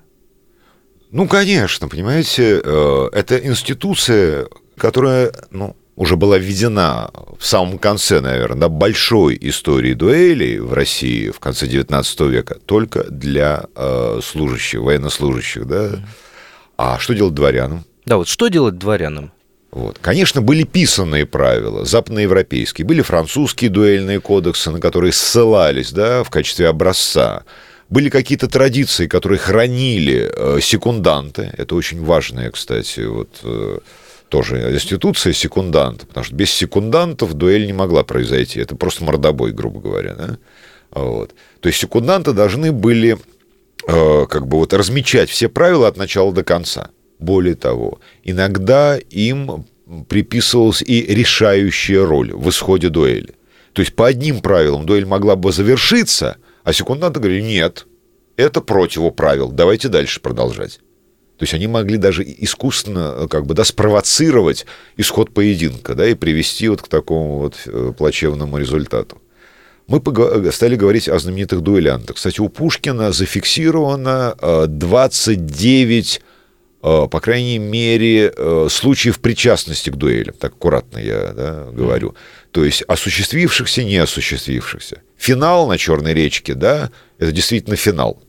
Ну, 1.11 1.27
конечно, 1.27 1.89
понимаете, 1.89 2.61
э, 2.65 3.09
это 3.13 3.37
институция, 3.39 4.47
которая, 4.79 5.33
ну, 5.51 5.75
уже 5.96 6.16
была 6.16 6.38
введена 6.38 7.11
в 7.38 7.44
самом 7.44 7.78
конце, 7.78 8.20
наверное, 8.20 8.68
большой 8.68 9.37
истории 9.40 9.94
дуэлей 9.94 10.59
в 10.59 10.72
России 10.72 11.31
в 11.31 11.38
конце 11.38 11.66
XIX 11.66 12.28
века 12.28 12.57
только 12.66 13.05
для 13.05 13.64
э, 13.76 14.20
служащих, 14.22 14.81
военнослужащих, 14.81 15.66
да. 15.66 15.90
А 16.76 16.98
что 16.98 17.14
делать 17.14 17.35
дворянам? 17.35 17.85
Да, 18.07 18.16
вот 18.16 18.28
что 18.28 18.48
делать 18.48 18.78
дворянам? 18.78 19.33
Вот. 19.70 19.98
Конечно, 20.00 20.42
были 20.42 20.64
писанные 20.64 21.24
правила, 21.24 21.85
западноевропейские, 21.85 22.87
были 22.87 23.00
французские 23.00 23.70
дуэльные 23.70 24.20
кодексы, 24.20 24.70
на 24.70 24.81
которые 24.81 25.12
ссылались 25.12 25.92
да, 25.92 26.24
в 26.24 26.31
качестве 26.31 26.68
образца. 26.68 27.44
Были 27.88 28.11
какие-то 28.11 28.48
традиции, 28.48 29.07
которые 29.07 29.38
хранили 29.38 30.31
э, 30.35 30.59
секунданты. 30.61 31.52
Это 31.57 31.74
очень 31.74 32.02
важное, 32.05 32.50
кстати, 32.50 33.00
вот, 33.00 33.40
э, 33.44 33.78
тоже 34.33 34.73
институция 34.73 35.35
секунданта, 35.35 36.07
потому 36.07 36.25
что 36.25 36.35
без 36.35 36.51
секундантов 36.51 37.35
дуэль 37.35 37.66
не 37.66 37.75
могла 37.75 38.03
произойти. 38.03 38.61
Это 38.61 38.75
просто 38.77 39.05
мордобой, 39.05 39.53
грубо 39.53 39.79
говоря. 39.79 40.14
Да? 40.14 40.38
Вот. 40.90 41.35
То 41.61 41.68
есть 41.68 41.79
секунданты 41.79 42.33
должны 42.33 42.73
были 42.73 43.18
э, 43.87 44.27
как 44.31 44.47
бы 44.47 44.57
вот 44.57 44.73
размечать 44.73 45.29
все 45.29 45.51
правила 45.51 45.87
от 45.87 45.99
начала 45.99 46.33
до 46.33 46.45
конца. 46.45 46.88
Более 47.18 47.57
того, 47.57 48.01
иногда 48.25 48.97
им 48.97 49.66
приписывалась 50.09 50.81
и 50.81 51.03
решающая 51.14 52.03
роль 52.03 52.33
в 52.33 52.49
исходе 52.49 52.88
дуэли. 52.88 53.35
То 53.75 53.83
есть 53.83 53.95
по 53.95 54.07
одним 54.07 54.40
правилам 54.40 54.87
дуэль 54.87 55.05
могла 55.05 55.37
бы 55.37 55.53
завершиться, 55.53 56.38
а 56.64 56.73
секунданты 56.73 57.21
говорили, 57.21 57.42
нет, 57.42 57.87
это 58.38 58.62
противоправил, 58.62 59.51
давайте 59.53 59.88
дальше 59.88 60.21
продолжать. 60.21 60.81
То 61.42 61.44
есть 61.44 61.55
они 61.55 61.66
могли 61.66 61.96
даже 61.96 62.22
искусственно 62.22 63.14
э, 63.16 63.26
как 63.26 63.46
бы, 63.46 63.55
да, 63.55 63.64
спровоцировать 63.64 64.64
исход 64.96 65.35
поединка 65.35 65.96
да, 65.96 66.07
и 66.07 66.14
привести 66.14 66.68
вот 66.68 66.83
к 66.83 66.87
такому 66.87 67.40
вот 67.40 67.57
э, 67.66 67.92
плачевному 67.98 68.59
результату. 68.59 69.20
Мы 69.88 70.00
э, 70.00 70.50
стали 70.52 70.76
говорить 70.76 71.09
о 71.09 71.18
знаменитых 71.18 71.61
дуэлянтах. 71.61 72.14
Кстати, 72.14 72.40
у 72.40 72.48
Пушкина 72.48 73.11
зафиксировано 73.11 74.37
29 74.68 76.22
э, 76.81 77.09
по 77.11 77.20
крайней 77.20 77.59
мере, 77.59 78.33
случаев 78.70 79.18
причастности 79.18 79.90
к 79.90 79.96
дуэлям, 79.96 80.37
так 80.38 80.52
аккуратно 80.52 80.98
я 80.98 81.33
да, 81.33 81.68
говорю, 81.72 82.14
то 82.52 82.64
есть 82.64 82.83
осуществившихся, 82.83 83.83
не 83.83 83.96
осуществившихся. 83.96 85.02
Финал 85.18 85.66
на 85.66 85.76
Черной 85.76 86.14
речке, 86.14 86.55
да, 86.55 86.92
это 87.18 87.33
действительно 87.33 87.74
финал. 87.74 88.22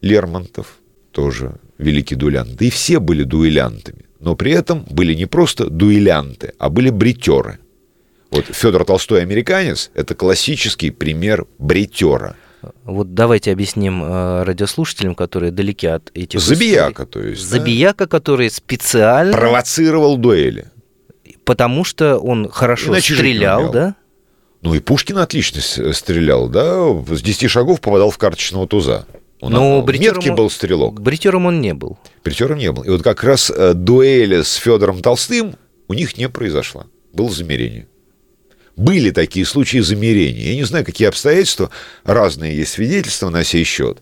Лермонтов 0.00 0.78
тоже 1.12 1.60
великий 1.78 2.14
дуэлянт. 2.14 2.56
Да 2.56 2.64
и 2.64 2.70
все 2.70 2.98
были 3.00 3.24
дуэлянтами. 3.24 4.04
Но 4.20 4.34
при 4.34 4.52
этом 4.52 4.84
были 4.90 5.14
не 5.14 5.26
просто 5.26 5.68
дуэлянты, 5.68 6.52
а 6.58 6.68
были 6.70 6.90
бритеры. 6.90 7.58
Вот 8.30 8.44
Федор 8.46 8.84
Толстой 8.84 9.22
американец– 9.22 9.90
это 9.94 10.14
классический 10.14 10.90
пример 10.90 11.46
бритера. 11.58 12.36
Вот 12.84 13.14
давайте 13.14 13.52
объясним 13.52 14.02
э, 14.02 14.42
радиослушателям, 14.42 15.14
которые 15.14 15.52
далеки 15.52 15.86
от 15.86 16.10
этих 16.14 16.40
Забияка, 16.40 17.04
историй. 17.04 17.10
то 17.12 17.28
есть. 17.30 17.42
Забияка, 17.42 18.06
который 18.08 18.50
специально... 18.50 19.32
Провоцировал 19.32 20.16
дуэли. 20.16 20.66
Потому 21.44 21.84
что 21.84 22.18
он 22.18 22.48
хорошо 22.48 22.92
Иначе 22.92 23.14
стрелял, 23.14 23.70
да? 23.70 23.94
Ну 24.62 24.74
и 24.74 24.80
Пушкин 24.80 25.18
отлично 25.18 25.60
стрелял, 25.60 26.48
да, 26.48 26.92
с 27.08 27.22
10 27.22 27.48
шагов 27.48 27.80
попадал 27.80 28.10
в 28.10 28.18
карточного 28.18 28.66
туза. 28.66 29.06
Он 29.54 29.84
бритером 29.84 30.16
меткий 30.16 30.30
был 30.32 30.50
стрелок. 30.50 31.00
Бритером 31.00 31.46
он 31.46 31.60
не 31.60 31.74
был. 31.74 31.98
Притером 32.22 32.58
не 32.58 32.72
был. 32.72 32.82
И 32.82 32.90
вот 32.90 33.02
как 33.02 33.22
раз 33.24 33.50
э, 33.50 33.74
дуэли 33.74 34.42
с 34.42 34.54
Федором 34.54 35.02
Толстым 35.02 35.56
у 35.88 35.94
них 35.94 36.16
не 36.16 36.28
произошла. 36.28 36.86
Было 37.12 37.30
замерение. 37.30 37.86
Были 38.76 39.10
такие 39.10 39.46
случаи 39.46 39.78
замерения. 39.78 40.50
Я 40.50 40.54
не 40.56 40.64
знаю, 40.64 40.84
какие 40.84 41.08
обстоятельства, 41.08 41.70
разные 42.04 42.56
есть 42.56 42.72
свидетельства 42.72 43.30
на 43.30 43.42
сей 43.42 43.64
счет. 43.64 43.98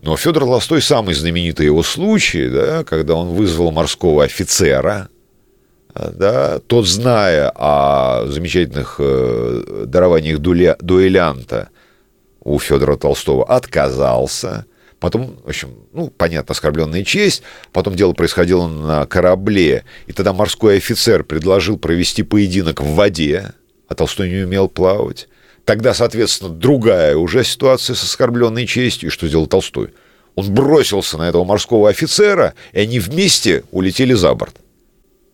Но 0.00 0.16
Федор 0.16 0.44
Толстой 0.44 0.82
самый 0.82 1.14
знаменитый 1.14 1.66
его 1.66 1.82
случай, 1.82 2.48
да, 2.48 2.84
когда 2.84 3.14
он 3.14 3.28
вызвал 3.28 3.72
морского 3.72 4.24
офицера, 4.24 5.08
а, 5.94 6.10
да, 6.10 6.58
тот, 6.60 6.86
зная 6.86 7.50
о 7.54 8.26
замечательных 8.26 8.96
э, 8.98 9.84
дарованиях 9.86 10.38
дуля- 10.38 10.76
дуэлянта 10.80 11.70
у 12.40 12.58
Федора 12.58 12.96
Толстого, 12.96 13.44
отказался. 13.46 14.66
Потом, 15.00 15.38
в 15.44 15.48
общем, 15.48 15.74
ну, 15.92 16.08
понятно, 16.08 16.52
оскорбленная 16.52 17.04
честь. 17.04 17.42
Потом 17.72 17.94
дело 17.94 18.12
происходило 18.12 18.66
на 18.66 19.06
корабле. 19.06 19.84
И 20.06 20.12
тогда 20.12 20.32
морской 20.32 20.78
офицер 20.78 21.22
предложил 21.22 21.78
провести 21.78 22.22
поединок 22.22 22.80
в 22.80 22.94
воде, 22.94 23.52
а 23.88 23.94
Толстой 23.94 24.30
не 24.30 24.44
умел 24.44 24.68
плавать. 24.68 25.28
Тогда, 25.64 25.94
соответственно, 25.94 26.50
другая 26.50 27.16
уже 27.16 27.44
ситуация 27.44 27.94
с 27.94 28.04
оскорбленной 28.04 28.66
честью. 28.66 29.08
И 29.08 29.12
что 29.12 29.26
сделал 29.28 29.46
Толстой? 29.46 29.90
Он 30.34 30.52
бросился 30.52 31.18
на 31.18 31.28
этого 31.28 31.44
морского 31.44 31.88
офицера, 31.88 32.54
и 32.72 32.80
они 32.80 32.98
вместе 33.00 33.64
улетели 33.72 34.14
за 34.14 34.34
борт. 34.34 34.56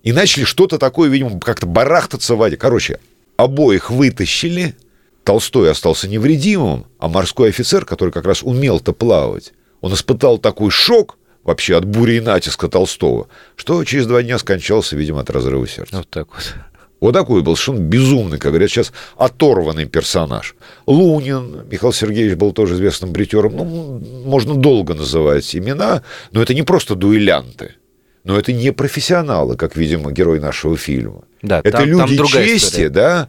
И 0.02 0.12
начали 0.12 0.44
что-то 0.44 0.78
такое, 0.78 1.08
видимо, 1.08 1.38
как-то 1.38 1.66
барахтаться 1.66 2.34
в 2.34 2.38
воде. 2.38 2.56
Короче, 2.56 2.98
обоих 3.36 3.90
вытащили. 3.90 4.74
Толстой 5.24 5.70
остался 5.70 6.08
невредимым, 6.08 6.86
а 6.98 7.08
морской 7.08 7.50
офицер, 7.50 7.84
который 7.84 8.10
как 8.10 8.24
раз 8.26 8.42
умел-то 8.42 8.92
плавать, 8.92 9.52
он 9.80 9.94
испытал 9.94 10.38
такой 10.38 10.70
шок 10.70 11.18
вообще 11.44 11.76
от 11.76 11.84
бури 11.84 12.14
и 12.16 12.20
натиска 12.20 12.68
Толстого, 12.68 13.28
что 13.56 13.84
через 13.84 14.06
два 14.06 14.22
дня 14.22 14.38
скончался, 14.38 14.96
видимо, 14.96 15.20
от 15.20 15.30
разрыва 15.30 15.66
сердца. 15.68 15.96
Вот 15.98 16.08
так 16.08 16.28
вот. 16.34 16.54
Вот 17.00 17.14
такой 17.14 17.42
был 17.42 17.56
совершенно 17.56 17.84
безумный, 17.84 18.38
как 18.38 18.52
говорят 18.52 18.70
сейчас, 18.70 18.92
оторванный 19.16 19.86
персонаж. 19.86 20.54
Лунин, 20.86 21.66
Михаил 21.68 21.92
Сергеевич 21.92 22.36
был 22.36 22.52
тоже 22.52 22.74
известным 22.74 23.10
бритером. 23.10 23.56
Ну, 23.56 24.00
можно 24.24 24.54
долго 24.54 24.94
называть 24.94 25.56
имена, 25.56 26.04
но 26.30 26.40
это 26.40 26.54
не 26.54 26.62
просто 26.62 26.94
дуэлянты. 26.94 27.74
Но 28.22 28.38
это 28.38 28.52
не 28.52 28.70
профессионалы, 28.72 29.56
как, 29.56 29.74
видимо, 29.74 30.12
герой 30.12 30.38
нашего 30.38 30.76
фильма. 30.76 31.22
Да, 31.42 31.58
это 31.58 31.72
там- 31.72 31.80
там 31.80 31.88
люди 31.88 32.16
другая 32.16 32.46
чести, 32.46 32.66
история. 32.66 32.88
да, 32.88 33.28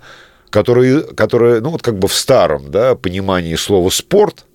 которые, 0.54 1.02
которые, 1.02 1.62
ну, 1.62 1.72
вот 1.72 1.82
как 1.82 1.98
бы 1.98 2.08
в 2.08 2.14
старом, 2.14 2.70
да, 2.70 2.94
понимании 2.94 3.56
слова 3.56 3.90
«спорт», 3.90 4.46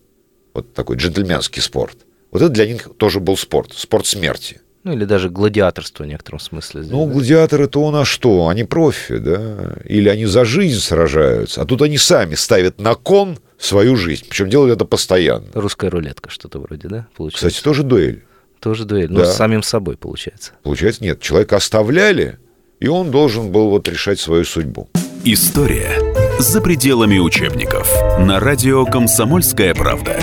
вот 0.54 0.72
такой 0.72 0.96
джентльменский 0.96 1.60
спорт, 1.60 1.96
вот 2.30 2.40
это 2.40 2.50
для 2.50 2.66
них 2.66 2.88
тоже 2.98 3.18
был 3.18 3.36
спорт, 3.36 3.72
спорт 3.74 4.06
смерти. 4.06 4.60
Ну, 4.84 4.92
или 4.92 5.04
даже 5.04 5.28
гладиаторство 5.28 6.04
в 6.04 6.06
некотором 6.06 6.38
смысле. 6.38 6.82
здесь, 6.82 6.92
Ну, 6.92 7.04
да? 7.04 7.12
гладиаторы-то 7.12 7.80
у 7.84 7.90
нас 7.90 8.06
что? 8.06 8.46
Они 8.46 8.62
профи, 8.62 9.18
да? 9.18 9.74
Или 9.86 10.08
они 10.08 10.26
за 10.26 10.44
жизнь 10.44 10.78
сражаются, 10.78 11.62
а 11.62 11.64
тут 11.64 11.82
они 11.82 11.98
сами 11.98 12.36
ставят 12.36 12.80
на 12.80 12.94
кон 12.94 13.36
свою 13.58 13.96
жизнь. 13.96 14.24
Причем 14.28 14.48
делают 14.48 14.76
это 14.76 14.84
постоянно. 14.84 15.46
Русская 15.52 15.90
рулетка, 15.90 16.30
что-то 16.30 16.60
вроде, 16.60 16.86
да, 16.86 17.08
получается? 17.16 17.48
Кстати, 17.48 17.64
тоже 17.64 17.82
дуэль. 17.82 18.22
Тоже 18.60 18.84
дуэль. 18.84 19.08
Да. 19.08 19.24
с 19.26 19.36
самим 19.36 19.64
собой, 19.64 19.96
получается. 19.96 20.52
Получается, 20.62 21.02
нет. 21.02 21.20
Человека 21.20 21.56
оставляли, 21.56 22.38
и 22.78 22.86
он 22.86 23.10
должен 23.10 23.50
был 23.50 23.70
вот 23.70 23.88
решать 23.88 24.20
свою 24.20 24.44
судьбу. 24.44 24.88
История 25.24 25.98
за 26.38 26.60
пределами 26.60 27.18
учебников. 27.18 27.92
На 28.20 28.38
радио 28.38 28.84
«Комсомольская 28.84 29.74
правда». 29.74 30.16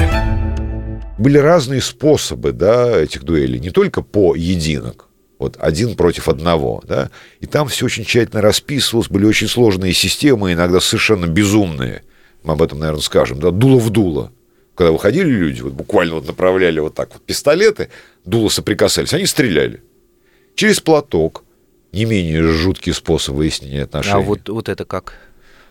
Были 1.19 1.37
разные 1.37 1.81
способы, 1.81 2.53
да, 2.53 2.97
этих 2.97 3.23
дуэлей. 3.23 3.59
Не 3.59 3.71
только 3.71 4.01
по 4.01 4.35
единок. 4.35 5.09
Вот 5.37 5.57
один 5.59 5.95
против 5.95 6.29
одного, 6.29 6.81
да. 6.87 7.11
И 7.41 7.45
там 7.45 7.67
все 7.67 7.85
очень 7.85 8.05
тщательно 8.05 8.41
расписывалось, 8.41 9.09
были 9.09 9.25
очень 9.25 9.47
сложные 9.47 9.93
системы, 9.93 10.53
иногда 10.53 10.79
совершенно 10.79 11.25
безумные. 11.25 12.03
Мы 12.43 12.53
об 12.53 12.61
этом, 12.61 12.79
наверное, 12.79 13.01
скажем, 13.01 13.39
да, 13.39 13.51
дуло 13.51 13.79
в 13.79 13.89
дуло. 13.89 14.31
Когда 14.75 14.91
выходили 14.91 15.29
люди, 15.29 15.61
вот 15.61 15.73
буквально 15.73 16.15
вот 16.15 16.27
направляли 16.27 16.79
вот 16.79 16.95
так 16.95 17.13
вот 17.13 17.21
пистолеты, 17.23 17.89
дуло 18.23 18.49
соприкасались, 18.49 19.13
они 19.13 19.25
стреляли. 19.25 19.83
Через 20.55 20.79
платок. 20.79 21.43
Не 21.95 22.03
менее 22.03 22.43
жуткий 22.43 22.93
способ 22.93 23.35
выяснения 23.35 23.83
отношений. 23.83 24.15
А 24.15 24.19
вот, 24.19 24.49
вот 24.49 24.67
это 24.67 24.83
как? 24.83 25.13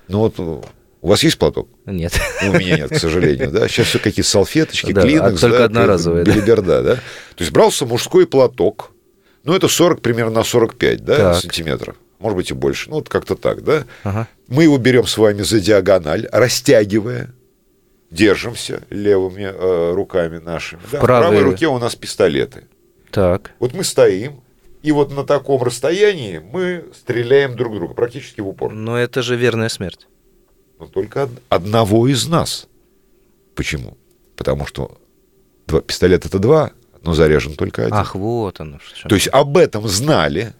Ну 0.08 0.20
вот 0.20 0.38
у 0.38 1.06
вас 1.06 1.22
есть 1.22 1.36
платок? 1.38 1.68
Нет. 1.84 2.18
Ну, 2.42 2.52
у 2.52 2.54
меня 2.54 2.76
нет, 2.78 2.90
к 2.90 2.96
сожалению, 2.98 3.50
да. 3.50 3.68
Сейчас 3.68 3.88
все 3.88 3.98
какие-то 3.98 4.30
салфеточки, 4.30 4.92
Да, 4.92 5.02
клинокс, 5.02 5.36
а 5.36 5.40
только 5.40 5.58
да, 5.58 5.64
одноразовые, 5.66 6.24
да. 6.24 6.32
белиберда, 6.32 6.82
да. 6.82 6.94
То 6.94 7.00
есть 7.40 7.52
брался 7.52 7.84
мужской 7.84 8.26
платок, 8.26 8.92
ну, 9.44 9.54
это 9.54 9.68
40 9.68 10.00
примерно 10.00 10.36
на 10.36 10.44
45, 10.44 11.04
да, 11.04 11.16
Так. 11.16 11.42
сантиметров. 11.42 11.96
Может 12.18 12.36
быть, 12.38 12.50
и 12.50 12.54
больше. 12.54 12.88
Ну, 12.88 12.96
вот 12.96 13.10
как-то 13.10 13.34
так, 13.34 13.62
да. 13.62 13.84
Ага. 14.02 14.26
Мы 14.48 14.62
его 14.62 14.78
берем 14.78 15.06
с 15.06 15.18
вами 15.18 15.42
за 15.42 15.60
диагональ, 15.60 16.26
растягивая, 16.32 17.34
держимся 18.10 18.82
левыми 18.88 19.42
э, 19.42 19.92
руками 19.92 20.38
нашими. 20.38 20.80
да. 20.90 21.00
В 21.00 21.02
правой 21.02 21.42
руке 21.42 21.66
у 21.66 21.78
нас 21.78 21.94
пистолеты. 21.94 22.64
Так. 23.10 23.50
Вот 23.58 23.74
мы 23.74 23.84
стоим, 23.84 24.40
и 24.84 24.92
вот 24.92 25.10
на 25.10 25.24
таком 25.24 25.62
расстоянии 25.62 26.38
мы 26.52 26.84
стреляем 26.94 27.56
друг 27.56 27.74
друга, 27.74 27.94
практически 27.94 28.42
в 28.42 28.48
упор. 28.48 28.70
Но 28.72 28.98
это 28.98 29.22
же 29.22 29.34
верная 29.34 29.70
смерть. 29.70 30.06
Но 30.78 30.86
только 30.86 31.22
од- 31.24 31.30
одного 31.48 32.06
из 32.06 32.28
нас. 32.28 32.68
Почему? 33.54 33.96
Потому 34.36 34.66
что 34.66 34.98
два, 35.66 35.80
пистолет 35.80 36.26
это 36.26 36.38
два, 36.38 36.72
но 37.02 37.14
заряжен 37.14 37.54
только 37.54 37.82
один. 37.86 37.94
Ах, 37.94 38.14
вот 38.14 38.60
оно. 38.60 38.78
что. 38.78 39.08
То 39.08 39.14
есть 39.14 39.28
об 39.28 39.56
этом 39.56 39.88
знали. 39.88 40.52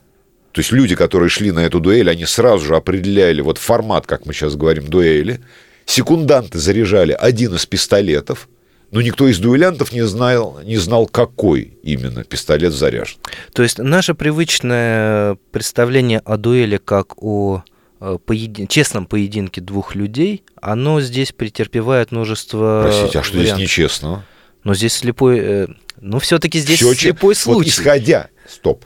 То 0.53 0.61
есть 0.61 0.73
люди, 0.73 0.95
которые 0.97 1.29
шли 1.29 1.53
на 1.53 1.59
эту 1.61 1.79
дуэль, 1.81 2.09
они 2.09 2.25
сразу 2.25 2.65
же 2.65 2.77
определяли 2.77 3.43
вот 3.43 3.59
формат, 3.59 4.07
как 4.07 4.25
мы 4.25 4.33
сейчас 4.33 4.57
говорим, 4.57 4.87
дуэли. 4.87 5.41
Секунданты 5.85 6.59
заряжали 6.59 7.13
один 7.13 7.55
из 7.57 7.67
пистолетов, 7.67 8.49
но 8.95 9.03
никто 9.03 9.27
из 9.27 9.39
дуэлянтов 9.41 9.93
не 9.93 10.03
знал, 10.07 10.61
не 10.63 10.77
знал, 10.77 11.07
какой 11.09 11.77
именно 11.83 12.23
пистолет 12.23 12.73
заряжен. 12.73 13.19
То 13.53 13.65
есть 13.65 13.79
наше 13.79 14.15
привычное 14.15 15.37
представление 15.51 16.21
о 16.25 16.37
дуэли 16.37 16.77
как 16.77 17.21
о 17.21 17.65
э, 18.01 18.19
поеди- 18.25 18.67
честном 18.69 19.07
поединке 19.07 19.61
двух 19.61 19.97
людей, 19.97 20.45
оно 20.63 21.01
здесь 21.01 21.33
претерпевает 21.33 22.13
множество 22.13 22.83
Простите, 22.85 23.19
а 23.19 23.23
что 23.25 23.33
здесь 23.33 23.43
вариантов. 23.51 23.63
нечестного? 23.63 24.25
Но 24.63 24.75
здесь 24.75 24.93
слепой... 24.93 25.39
э, 25.41 25.67
ну, 26.01 26.21
все-таки 26.21 26.61
здесь 26.61 26.79
Всё 26.79 26.95
че- 26.95 27.01
слепой 27.09 27.35
Вот 27.35 27.37
случай. 27.39 27.71
исходя, 27.71 28.29
стоп, 28.49 28.85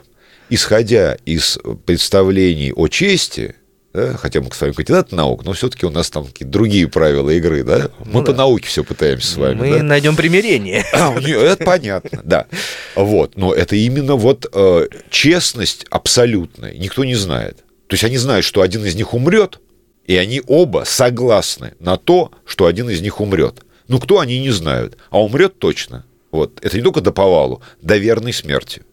исходя 0.49 1.17
из 1.25 1.59
представлений 1.85 2.73
о 2.73 2.87
чести, 2.87 3.55
да, 3.99 4.17
хотя 4.17 4.41
мы 4.41 4.51
с 4.51 4.61
вами 4.61 4.71
кандидаты 4.71 5.15
наук, 5.15 5.43
но 5.43 5.53
все-таки 5.53 5.85
у 5.85 5.89
нас 5.89 6.09
там 6.09 6.25
какие-то 6.25 6.51
другие 6.51 6.87
правила 6.87 7.29
игры, 7.29 7.63
да? 7.63 7.89
Мы 7.99 8.13
Ну 8.13 8.23
по 8.23 8.31
да. 8.31 8.39
науке 8.39 8.67
все 8.67 8.83
пытаемся 8.83 9.27
с 9.27 9.37
вами. 9.37 9.59
Мы 9.59 9.77
да? 9.77 9.83
найдем 9.83 10.15
примирение. 10.15 10.85
А, 10.93 11.17
это 11.19 11.63
понятно, 11.63 12.21
да. 12.23 12.47
Вот, 12.95 13.37
но 13.37 13.53
это 13.53 13.75
именно 13.75 14.15
вот 14.15 14.47
э, 14.53 14.87
честность 15.09 15.85
абсолютная. 15.89 16.73
Никто 16.73 17.03
не 17.03 17.15
знает. 17.15 17.57
То 17.87 17.93
есть 17.93 18.03
они 18.03 18.17
знают, 18.17 18.45
что 18.45 18.61
один 18.61 18.85
из 18.85 18.95
них 18.95 19.13
умрет, 19.13 19.59
и 20.05 20.15
они 20.15 20.41
оба 20.47 20.83
согласны 20.85 21.73
на 21.79 21.97
то, 21.97 22.31
что 22.45 22.65
один 22.65 22.89
из 22.89 23.01
них 23.01 23.19
умрет. 23.21 23.63
Ну, 23.87 23.99
кто 23.99 24.19
они 24.19 24.39
не 24.39 24.51
знают, 24.51 24.97
а 25.09 25.21
умрет 25.21 25.59
точно. 25.59 26.05
Вот. 26.31 26.59
Это 26.63 26.77
не 26.77 26.83
только 26.83 27.01
до 27.01 27.11
повалу, 27.11 27.61
до 27.81 27.97
верной 27.97 28.33
смерти. 28.33 28.83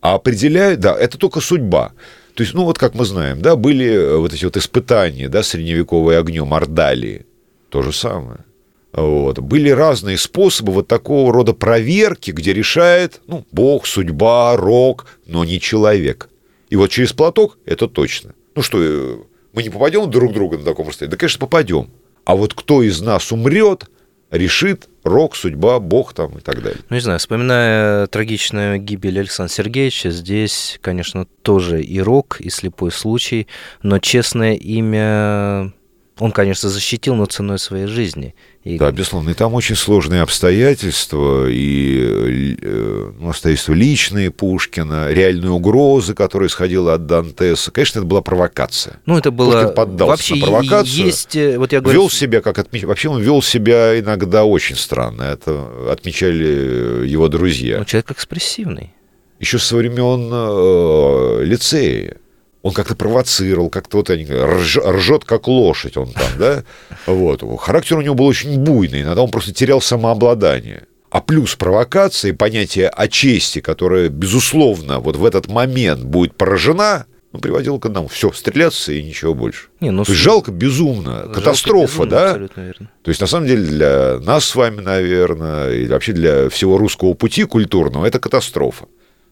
А 0.00 0.14
определяют, 0.14 0.80
да, 0.80 0.96
это 0.98 1.18
только 1.18 1.40
судьба. 1.40 1.92
То 2.40 2.44
есть, 2.44 2.54
ну, 2.54 2.64
вот 2.64 2.78
как 2.78 2.94
мы 2.94 3.04
знаем, 3.04 3.42
да, 3.42 3.54
были 3.54 3.86
э, 3.86 4.16
вот 4.16 4.32
эти 4.32 4.46
вот 4.46 4.56
испытания, 4.56 5.28
да, 5.28 5.42
средневековые 5.42 6.18
огнем 6.18 6.54
Ордалии. 6.54 7.26
То 7.68 7.82
же 7.82 7.92
самое. 7.92 8.46
Вот. 8.94 9.40
Были 9.40 9.68
разные 9.68 10.16
способы 10.16 10.72
вот 10.72 10.88
такого 10.88 11.34
рода 11.34 11.52
проверки, 11.52 12.30
где 12.30 12.54
решает 12.54 13.20
ну, 13.26 13.44
Бог, 13.52 13.84
судьба, 13.84 14.56
рок, 14.56 15.06
но 15.26 15.44
не 15.44 15.60
человек. 15.60 16.30
И 16.70 16.76
вот 16.76 16.88
через 16.88 17.12
платок 17.12 17.58
это 17.66 17.88
точно. 17.88 18.32
Ну 18.54 18.62
что, 18.62 18.78
э, 18.80 19.16
мы 19.52 19.62
не 19.62 19.68
попадем 19.68 20.10
друг 20.10 20.32
друга 20.32 20.56
на 20.56 20.64
таком 20.64 20.88
расстоянии? 20.88 21.10
Да, 21.10 21.18
конечно, 21.18 21.40
попадем. 21.40 21.90
А 22.24 22.36
вот 22.36 22.54
кто 22.54 22.82
из 22.82 23.02
нас 23.02 23.32
умрет, 23.32 23.90
решит 24.30 24.88
рок, 25.04 25.36
судьба, 25.36 25.80
бог 25.80 26.12
там 26.12 26.38
и 26.38 26.40
так 26.40 26.62
далее. 26.62 26.80
Ну, 26.88 26.96
не 26.96 27.00
знаю, 27.00 27.18
вспоминая 27.18 28.06
трагичную 28.06 28.78
гибель 28.78 29.18
Александра 29.20 29.52
Сергеевича, 29.52 30.10
здесь, 30.10 30.78
конечно, 30.82 31.26
тоже 31.42 31.82
и 31.82 32.00
рок, 32.00 32.40
и 32.40 32.50
слепой 32.50 32.92
случай, 32.92 33.46
но 33.82 33.98
честное 33.98 34.54
имя 34.54 35.72
он, 36.20 36.32
конечно, 36.32 36.68
защитил, 36.68 37.14
но 37.14 37.24
ценой 37.24 37.58
своей 37.58 37.86
жизни. 37.86 38.34
И... 38.62 38.78
Да, 38.78 38.92
безусловно. 38.92 39.30
И 39.30 39.34
там 39.34 39.54
очень 39.54 39.74
сложные 39.74 40.20
обстоятельства, 40.20 41.48
и 41.48 42.56
э, 42.60 43.12
ну, 43.18 43.30
обстоятельства 43.30 43.72
личные 43.72 44.30
Пушкина, 44.30 45.10
реальные 45.10 45.50
угрозы, 45.50 46.14
которые 46.14 46.48
исходила 46.48 46.94
от 46.94 47.06
Дантеса. 47.06 47.70
Конечно, 47.70 48.00
это 48.00 48.06
была 48.06 48.20
провокация. 48.20 49.00
Ну, 49.06 49.16
это 49.16 49.30
было... 49.30 49.52
Пушкин 49.52 49.74
поддался 49.74 50.10
Вообще 50.10 50.34
на 50.34 50.46
провокацию. 50.46 51.06
Есть, 51.06 51.36
э, 51.36 51.58
вот 51.58 51.72
я 51.72 51.80
говорю... 51.80 52.00
Вел 52.00 52.10
себя 52.10 52.42
как 52.42 52.58
отмеч... 52.58 52.84
Вообще 52.84 53.08
он 53.08 53.22
вел 53.22 53.40
себя 53.40 53.98
иногда 53.98 54.44
очень 54.44 54.76
странно. 54.76 55.22
Это 55.22 55.90
отмечали 55.90 57.08
его 57.08 57.28
друзья. 57.28 57.78
Ну, 57.78 57.86
человек 57.86 58.10
экспрессивный. 58.10 58.92
Еще 59.38 59.58
со 59.58 59.74
времен 59.74 60.28
э, 60.30 61.44
лицея 61.46 62.18
он 62.62 62.72
как-то 62.72 62.94
провоцировал, 62.94 63.70
как-то 63.70 63.98
вот 63.98 64.10
они, 64.10 64.26
рж, 64.26 64.78
ржет 64.78 65.24
как 65.24 65.48
лошадь 65.48 65.96
он 65.96 66.12
там, 66.12 66.24
да, 66.38 66.64
вот. 67.06 67.42
Характер 67.60 67.98
у 67.98 68.02
него 68.02 68.14
был 68.14 68.26
очень 68.26 68.58
буйный, 68.58 69.02
иногда 69.02 69.22
он 69.22 69.30
просто 69.30 69.52
терял 69.52 69.80
самообладание. 69.80 70.84
А 71.10 71.20
плюс 71.20 71.56
провокации, 71.56 72.30
понятие 72.30 72.88
о 72.88 73.08
чести, 73.08 73.60
которое, 73.60 74.08
безусловно, 74.08 75.00
вот 75.00 75.16
в 75.16 75.24
этот 75.24 75.48
момент 75.48 76.04
будет 76.04 76.36
поражена, 76.36 77.06
ну, 77.32 77.40
приводило 77.40 77.78
к 77.78 77.86
одному. 77.86 78.06
Все, 78.08 78.30
стреляться 78.32 78.92
и 78.92 79.02
ничего 79.02 79.34
больше. 79.34 79.68
Не, 79.80 79.90
ну, 79.90 80.04
То 80.04 80.12
есть 80.12 80.22
жалко 80.22 80.52
безумно, 80.52 81.22
жалко 81.22 81.34
катастрофа, 81.34 82.04
безумно, 82.04 82.10
да? 82.10 82.26
Абсолютно 82.26 82.60
верно. 82.60 82.90
То 83.02 83.08
есть, 83.08 83.20
на 83.20 83.26
самом 83.26 83.46
деле, 83.46 83.62
для 83.64 84.18
нас 84.20 84.44
с 84.44 84.54
вами, 84.54 84.80
наверное, 84.80 85.72
и 85.72 85.86
вообще 85.86 86.12
для 86.12 86.48
всего 86.48 86.78
русского 86.78 87.14
пути 87.14 87.44
культурного, 87.44 88.06
это 88.06 88.20
катастрофа. 88.20 88.86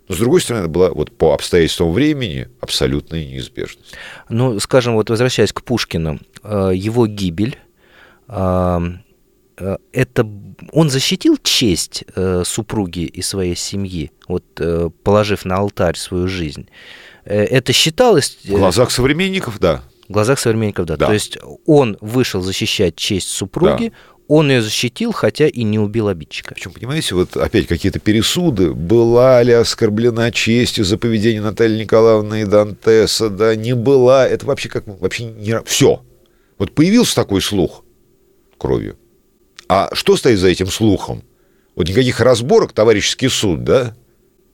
Но, 0.09 0.15
с 0.15 0.19
другой 0.19 0.41
стороны, 0.41 0.63
это 0.63 0.71
была 0.71 0.91
вот 0.91 1.17
по 1.17 1.35
обстоятельствам 1.35 1.93
времени 1.93 2.49
абсолютная 2.61 3.25
неизбежность. 3.25 3.95
Ну, 4.29 4.59
скажем, 4.59 4.95
вот 4.95 5.11
возвращаясь 5.11 5.53
к 5.53 5.63
Пушкину, 5.63 6.19
э, 6.43 6.73
его 6.75 7.07
гибель, 7.07 7.59
э, 8.29 8.81
э, 9.59 9.77
это 9.93 10.29
он 10.73 10.91
защитил 10.91 11.39
честь 11.43 12.05
супруги 12.45 13.01
и 13.01 13.23
своей 13.23 13.57
семьи, 13.57 14.11
вот 14.27 14.45
положив 15.03 15.45
на 15.45 15.57
алтарь 15.57 15.97
свою 15.97 16.29
жизнь. 16.29 16.69
Это 17.25 17.73
считалось... 17.73 18.39
В 18.45 18.51
глазах 18.51 18.91
современников, 18.91 19.59
да. 19.59 19.83
В 20.09 20.13
глазах 20.13 20.39
современников, 20.39 20.87
да. 20.87 20.97
да. 20.97 21.07
То 21.07 21.13
есть 21.13 21.39
он 21.67 21.97
вышел 22.01 22.41
защищать 22.41 22.97
честь 22.97 23.29
супруги, 23.29 23.89
да 23.89 24.18
он 24.29 24.51
ее 24.51 24.61
защитил, 24.61 25.13
хотя 25.13 25.49
и 25.49 25.63
не 25.63 25.79
убил 25.79 26.07
обидчика. 26.09 26.55
Причем, 26.55 26.73
понимаете, 26.73 27.15
вот 27.15 27.37
опять 27.37 27.67
какие-то 27.67 27.99
пересуды. 27.99 28.73
Была 28.75 29.43
ли 29.43 29.53
оскорблена 29.55 30.31
честью 30.31 30.85
за 30.85 30.99
поведение 30.99 31.41
Натальи 31.41 31.81
Николаевны 31.81 32.43
и 32.43 32.45
Дантеса, 32.45 33.31
да, 33.31 33.57
не 33.57 33.75
была. 33.75 34.29
Это 34.29 34.45
вообще 34.45 34.69
как 34.69 34.87
вообще 34.87 35.25
не... 35.25 35.61
Все. 35.65 36.05
Вот 36.59 36.73
появился 36.73 37.15
такой 37.17 37.41
слух 37.41 37.85
кровью. 38.59 38.99
А 39.67 39.89
что 39.95 40.17
стоит 40.17 40.39
за 40.39 40.49
этим 40.49 40.67
слухом? 40.67 41.25
Вот 41.75 41.89
никаких 41.89 42.21
разборок, 42.21 42.73
товарищеский 42.73 43.31
суд, 43.31 43.65
да? 43.65 43.97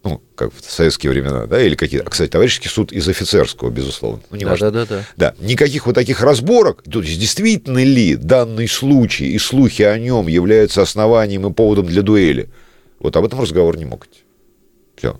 Ну, 0.05 0.23
как 0.37 0.53
в 0.53 0.63
советские 0.63 1.11
времена, 1.11 1.47
да, 1.47 1.61
или 1.63 1.75
какие-то, 1.75 2.09
кстати, 2.09 2.31
товарищеский 2.31 2.69
суд 2.69 2.93
из 2.93 3.09
офицерского, 3.09 3.71
безусловно. 3.71 4.21
Ну, 4.31 4.37
не 4.37 4.45
да, 4.45 4.51
важно. 4.51 4.71
да, 4.71 4.85
да, 4.85 4.97
да. 4.97 5.05
Да, 5.17 5.35
никаких 5.41 5.87
вот 5.87 5.95
таких 5.95 6.21
разборок, 6.21 6.83
то 6.83 7.01
есть 7.01 7.19
действительно 7.19 7.83
ли 7.83 8.15
данный 8.15 8.69
случай 8.69 9.33
и 9.33 9.39
слухи 9.39 9.83
о 9.83 9.99
нем 9.99 10.27
являются 10.27 10.83
основанием 10.83 11.47
и 11.47 11.53
поводом 11.53 11.87
для 11.87 12.03
дуэли, 12.03 12.51
вот 13.01 13.17
об 13.17 13.25
этом 13.25 13.41
разговор 13.41 13.79
не 13.79 13.87
мог 13.87 14.07
идти. 14.07 14.21
Все. 14.97 15.19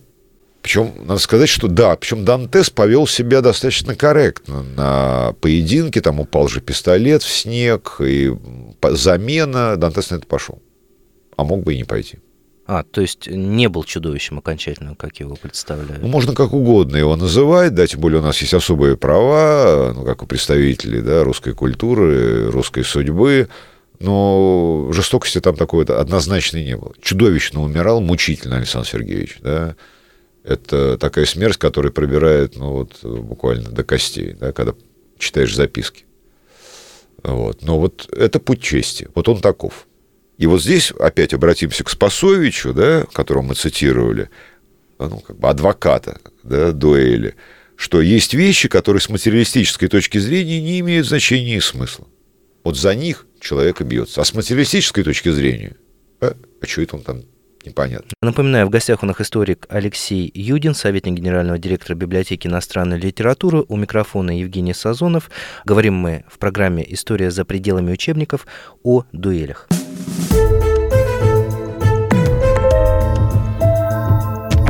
Причем, 0.61 0.93
надо 1.07 1.21
сказать, 1.21 1.49
что 1.49 1.69
да, 1.69 1.97
причем 1.97 2.25
Дантес 2.25 2.71
повел 2.71 3.07
себя 3.07 3.41
достаточно 3.41 3.95
корректно. 3.95 4.63
На 4.63 5.35
поединке 5.41 6.01
там 6.01 6.21
упал 6.21 6.49
же 6.49 6.61
пистолет 6.61 7.23
в 7.23 7.31
снег, 7.31 7.97
и 8.01 8.33
замена, 8.83 9.77
Дантес 9.77 10.11
на 10.11 10.17
это 10.17 10.27
пошел. 10.27 10.63
А 11.37 11.45
мог 11.45 11.63
бы 11.65 11.75
и 11.75 11.79
не 11.79 11.85
пойти. 11.85 12.19
А, 12.67 12.83
то 12.83 13.03
есть 13.03 13.27
не 13.27 13.69
был 13.69 13.85
чудовищем 13.85 14.39
окончательно, 14.39 14.95
как 14.95 15.21
его 15.21 15.37
представляют? 15.37 16.03
Ну, 16.03 16.09
можно 16.09 16.35
как 16.35 16.55
угодно 16.55 16.97
его 16.97 17.15
называть, 17.15 17.75
да, 17.75 17.87
тем 17.87 18.01
более 18.01 18.21
у 18.21 18.23
нас 18.23 18.41
есть 18.41 18.55
особые 18.55 18.97
права, 18.97 19.93
ну, 19.95 20.05
как 20.05 20.23
у 20.23 20.27
представителей, 20.27 21.03
да, 21.03 21.25
русской 21.25 21.53
культуры, 21.53 22.51
русской 22.51 22.83
судьбы, 22.83 23.49
но 24.01 24.89
жестокости 24.93 25.41
там 25.41 25.57
такой 25.57 25.85
однозначной 25.85 26.65
не 26.65 26.77
было. 26.77 26.95
Чудовищно 27.03 27.63
умирал, 27.63 28.01
мучительно 28.01 28.57
Александр 28.57 28.89
Сергеевич, 28.89 29.39
да, 29.43 29.77
это 30.43 30.97
такая 30.97 31.27
смерть, 31.27 31.59
которая 31.59 31.93
пробирает, 31.93 32.57
ну, 32.57 32.73
вот, 32.73 33.03
буквально 33.03 33.71
до 33.71 33.85
костей, 33.85 34.33
да, 34.33 34.53
когда 34.53 34.75
читаешь 35.19 35.55
записки. 35.55 36.05
Вот. 37.23 37.63
Но 37.63 37.79
вот 37.79 38.09
это 38.13 38.39
путь 38.39 38.63
чести, 38.63 39.09
вот 39.15 39.29
он 39.29 39.41
таков. 39.41 39.87
И 40.39 40.47
вот 40.47 40.63
здесь 40.63 40.93
опять 40.93 41.33
обратимся 41.33 41.85
к 41.85 41.91
Спасовичу, 41.91 42.73
да, 42.73 43.05
которого 43.13 43.43
мы 43.43 43.55
цитировали, 43.55 44.31
ну, 44.99 45.21
как 45.21 45.39
бы 45.39 45.49
адвоката 45.49 46.21
да, 46.43 46.73
дуэли, 46.73 47.35
что 47.77 48.01
есть 48.01 48.35
вещи, 48.35 48.69
которые 48.69 49.01
с 49.01 49.09
материалистической 49.09 49.89
точки 49.89 50.19
зрения 50.19 50.61
не 50.61 50.81
имеют 50.81 51.07
значения 51.07 51.57
и 51.57 51.61
смысла. 51.61 52.07
Вот 52.65 52.77
за 52.77 52.95
них 52.95 53.27
человек 53.41 53.81
и 53.81 53.85
бьется. 53.85 54.21
А 54.21 54.25
с 54.25 54.35
материалистической 54.35 55.05
точки 55.05 55.31
зрения, 55.31 55.77
а, 56.21 56.35
а 56.61 56.67
что 56.67 56.83
это 56.83 56.97
он 56.97 57.03
там 57.03 57.23
непонятно. 57.65 58.11
Напоминаю, 58.23 58.67
в 58.67 58.71
гостях 58.71 59.03
у 59.03 59.07
нас 59.07 59.21
историк 59.21 59.67
Алексей 59.69 60.31
Юдин, 60.35 60.75
советник 60.75 61.15
генерального 61.15 61.59
директора 61.59 61.95
библиотеки 61.95 62.47
иностранной 62.47 62.99
литературы. 62.99 63.65
У 63.69 63.77
микрофона 63.77 64.39
Евгений 64.39 64.75
Сазонов. 64.75 65.31
Говорим 65.65 65.95
мы 65.95 66.25
в 66.29 66.39
программе 66.39 66.85
«История 66.93 67.31
за 67.31 67.45
пределами 67.45 67.93
учебников» 67.93 68.47
о 68.83 69.05
дуэлях. 69.13 69.69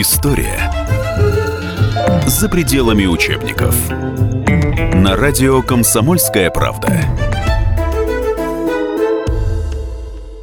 История 0.00 0.70
за 2.28 2.48
пределами 2.48 3.06
учебников. 3.06 3.74
На 4.94 5.16
радио 5.16 5.60
«Комсомольская 5.60 6.52
правда». 6.52 7.00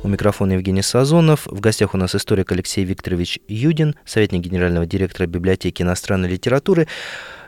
У 0.03 0.09
микрофона 0.09 0.51
Евгений 0.51 0.81
Сазонов. 0.81 1.45
В 1.45 1.61
гостях 1.61 1.93
у 1.93 1.97
нас 1.97 2.13
историк 2.15 2.51
Алексей 2.51 2.83
Викторович 2.83 3.39
Юдин, 3.47 3.95
советник 4.03 4.41
генерального 4.41 4.85
директора 4.85 5.25
библиотеки 5.25 5.83
иностранной 5.83 6.27
литературы. 6.27 6.89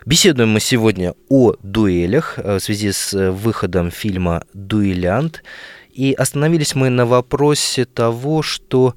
Беседуем 0.05 0.47
мы 0.51 0.61
сегодня 0.61 1.13
о 1.27 1.55
дуэлях 1.61 2.37
в 2.37 2.61
связи 2.61 2.93
с 2.93 3.31
выходом 3.31 3.91
фильма 3.91 4.45
«Дуэлянт». 4.53 5.43
И 5.91 6.13
остановились 6.13 6.73
мы 6.73 6.89
на 6.89 7.05
вопросе 7.05 7.83
того, 7.83 8.43
что 8.43 8.95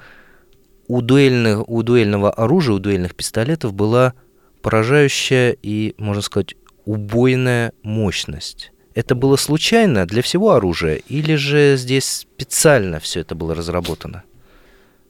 у, 0.90 1.02
дуэльных, 1.02 1.68
у 1.68 1.82
дуэльного 1.84 2.32
оружия, 2.32 2.74
у 2.74 2.78
дуэльных 2.80 3.14
пистолетов 3.14 3.72
была 3.72 4.14
поражающая 4.60 5.56
и, 5.62 5.94
можно 5.98 6.20
сказать, 6.20 6.56
убойная 6.84 7.72
мощность. 7.84 8.72
Это 8.94 9.14
было 9.14 9.36
случайно 9.36 10.04
для 10.04 10.20
всего 10.20 10.50
оружия, 10.50 10.96
или 10.96 11.36
же 11.36 11.76
здесь 11.76 12.06
специально 12.06 12.98
все 12.98 13.20
это 13.20 13.36
было 13.36 13.54
разработано? 13.54 14.24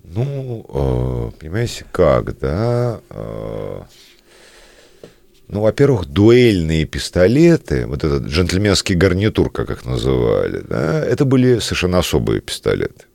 Ну, 0.05 0.67
э, 0.69 1.41
понимаете, 1.41 1.87
как, 1.91 2.39
да? 2.39 3.01
Э, 3.09 3.83
ну, 5.49 5.63
во-первых, 5.63 6.05
дуэльные 6.05 6.85
пистолеты, 6.85 7.87
вот 7.87 8.05
этот 8.05 8.25
джентльменский 8.25 8.97
гарнитур, 8.97 9.51
как 9.51 9.71
их 9.71 9.87
называли, 9.87 10.63
да, 10.69 11.03
это 11.03 11.25
были 11.25 11.59
совершенно 11.59 12.01
особые 12.01 12.43
пистолеты. 12.43 13.07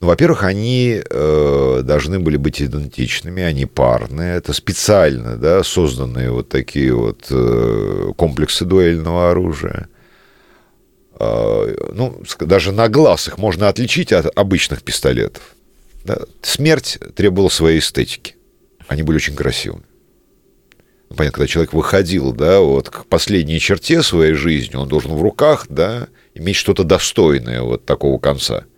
Ну, 0.00 0.06
во-первых, 0.06 0.44
они 0.44 1.02
э, 1.04 1.80
должны 1.82 2.20
были 2.20 2.36
быть 2.36 2.62
идентичными, 2.62 3.42
они 3.42 3.66
парные. 3.66 4.36
Это 4.36 4.52
специально 4.52 5.36
да, 5.36 5.64
созданные 5.64 6.30
вот 6.30 6.48
такие 6.48 6.94
вот 6.94 7.26
э, 7.30 8.12
комплексы 8.16 8.64
дуэльного 8.64 9.30
оружия. 9.30 9.88
Э, 11.18 11.74
ну, 11.92 12.22
даже 12.40 12.70
на 12.70 12.88
глаз 12.88 13.26
их 13.26 13.38
можно 13.38 13.68
отличить 13.68 14.12
от 14.12 14.26
обычных 14.38 14.84
пистолетов. 14.84 15.42
Да? 16.04 16.18
Смерть 16.42 17.00
требовала 17.16 17.48
своей 17.48 17.80
эстетики. 17.80 18.36
Они 18.86 19.02
были 19.02 19.16
очень 19.16 19.34
красивыми. 19.34 19.82
Ну, 21.10 21.16
понятно, 21.16 21.38
когда 21.38 21.48
человек 21.48 21.72
выходил, 21.72 22.32
да, 22.32 22.60
вот 22.60 22.88
к 22.88 23.06
последней 23.06 23.58
черте 23.58 24.04
своей 24.04 24.34
жизни, 24.34 24.76
он 24.76 24.86
должен 24.86 25.12
в 25.14 25.22
руках, 25.22 25.66
да, 25.68 26.06
иметь 26.34 26.54
что-то 26.54 26.84
достойное 26.84 27.62
вот 27.62 27.84
такого 27.84 28.18
конца– 28.18 28.62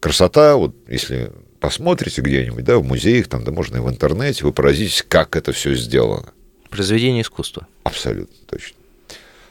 красота, 0.00 0.56
вот 0.56 0.74
если 0.88 1.30
посмотрите 1.60 2.20
где-нибудь, 2.20 2.64
да, 2.64 2.78
в 2.78 2.84
музеях, 2.84 3.28
там, 3.28 3.44
да, 3.44 3.52
можно 3.52 3.76
и 3.78 3.80
в 3.80 3.88
интернете, 3.88 4.44
вы 4.44 4.52
поразитесь, 4.52 5.04
как 5.06 5.36
это 5.36 5.52
все 5.52 5.74
сделано. 5.74 6.32
Произведение 6.70 7.22
искусства. 7.22 7.66
Абсолютно 7.84 8.36
точно. 8.46 8.76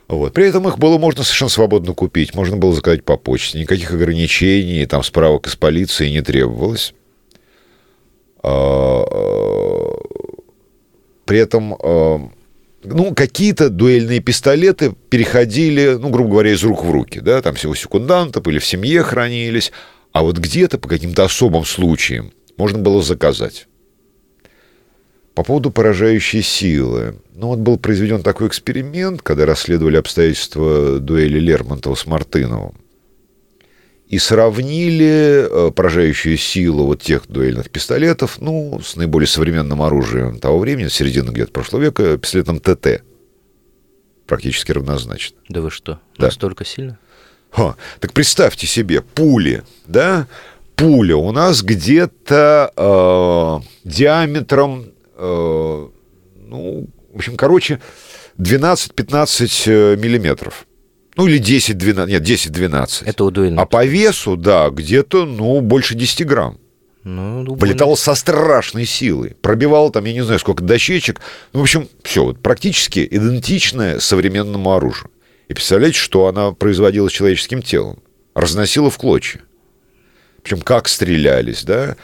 Вот. 0.08 0.34
При 0.34 0.48
этом 0.48 0.68
их 0.68 0.78
было 0.78 0.98
можно 0.98 1.24
совершенно 1.24 1.50
свободно 1.50 1.93
купить, 1.93 2.34
можно 2.34 2.56
было 2.56 2.74
заказать 2.74 3.04
по 3.04 3.18
почте, 3.18 3.60
никаких 3.60 3.91
ограничений, 3.91 4.86
там 4.86 5.04
справок 5.04 5.48
из 5.48 5.56
полиции 5.56 6.10
не 6.10 6.22
требовалось. 6.22 6.93
А, 8.41 9.04
а, 9.04 9.98
при 11.26 11.39
этом 11.39 11.74
а, 11.74 12.30
ну, 12.84 13.14
какие-то 13.14 13.70
дуэльные 13.70 14.22
пистолеты 14.22 14.93
переходили, 15.10 15.98
ну, 16.00 16.10
грубо 16.10 16.30
говоря, 16.30 16.52
из 16.52 16.64
рук 16.64 16.86
в 16.86 16.91
руки, 16.91 17.20
да, 17.20 17.41
там 17.41 17.56
всего 17.56 17.76
секундантов 17.76 18.48
или 18.48 18.60
в 18.60 18.66
семье 18.66 19.04
хранились, 19.04 19.74
а 20.18 20.24
вот 20.24 20.39
где-то 20.39 20.80
по 20.80 20.89
каким-то 20.89 21.26
особым 21.26 21.63
случаям 21.63 22.32
можно 22.57 22.80
было 22.80 23.03
заказать. 23.03 23.68
По 25.36 25.43
поводу 25.43 25.70
поражающей 25.70 26.41
силы. 26.41 27.22
Ну 27.36 27.49
вот 27.49 27.59
был 27.59 27.78
произведен 27.78 28.24
такой 28.24 28.47
эксперимент, 28.47 29.22
когда 29.22 29.45
расследовали 29.45 29.95
обстоятельства 29.95 30.99
дуэли 30.99 31.38
Лермонтова 31.38 31.93
с 31.93 32.07
Мартыновым. 32.07 32.74
И 34.07 34.18
сравнили 34.18 35.45
э, 35.47 35.72
поражающую 35.72 36.36
силу 36.36 36.86
вот 36.86 37.03
тех 37.03 37.28
дуэльных 37.28 37.70
пистолетов, 37.70 38.41
ну, 38.41 38.82
с 38.84 38.95
наиболее 38.95 39.28
современным 39.28 39.84
оружием 39.84 40.39
того 40.39 40.57
времени, 40.57 40.88
середины 40.88 41.30
где-то 41.30 41.51
прошлого 41.51 41.84
века, 41.84 42.18
пистолетом 42.18 42.59
ТТ. 42.59 43.03
Практически 44.26 44.72
равнозначно. 44.72 45.38
Да 45.47 45.61
вы 45.61 45.70
что, 45.70 45.99
да. 46.18 46.26
настолько 46.26 46.65
сильно? 46.65 46.97
Ха, 47.58 47.76
так 47.99 48.14
представьте 48.14 48.68
себе, 48.68 49.01
пули, 49.01 49.64
да? 49.88 50.28
Пуля 50.76 51.18
у 51.18 51.32
нас 51.32 51.64
где-то 51.64 52.72
э, 52.78 53.68
диаметром, 53.84 54.86
э, 55.16 55.88
ну, 56.47 56.88
в 57.12 57.16
общем, 57.16 57.36
короче, 57.36 57.80
12-15 58.38 59.64
э, 59.66 59.95
миллиметров. 59.95 60.68
Ну, 61.16 61.26
или 61.26 61.41
10-12, 61.41 62.08
нет, 62.08 62.22
10-12. 62.22 63.05
Это 63.05 63.24
у. 63.24 63.60
А 63.60 63.66
по 63.66 63.84
весу, 63.84 64.38
да, 64.38 64.70
где-то, 64.70 65.26
ну, 65.26 65.60
больше 65.62 65.95
10 65.95 66.28
грамм. 66.28 66.60
Ну, 67.03 67.55
Полетал 67.55 67.97
со 67.97 68.14
страшной 68.14 68.86
силой. 68.86 69.36
Пробивал 69.41 69.89
там, 69.89 70.05
я 70.05 70.14
не 70.14 70.22
знаю, 70.22 70.39
сколько 70.39 70.64
дощечек. 70.64 71.22
Ну, 71.53 71.62
в 71.62 71.64
общем, 71.64 71.89
все, 72.03 72.24
вот, 72.24 72.39
практически 72.39 73.08
идентичное 73.10 73.99
современному 73.99 74.76
оружию. 74.76 75.10
И 75.48 75.54
представляете, 75.54 75.98
что 75.98 76.28
она 76.28 76.52
производила 76.52 77.08
с 77.10 77.12
человеческим 77.12 77.62
телом? 77.62 78.02
Разносила 78.34 78.89
в 78.89 78.98
клочья. 78.98 79.41
Причем 80.43 80.62
как 80.62 80.88
стрелялись, 80.88 81.64
да? 81.64 81.95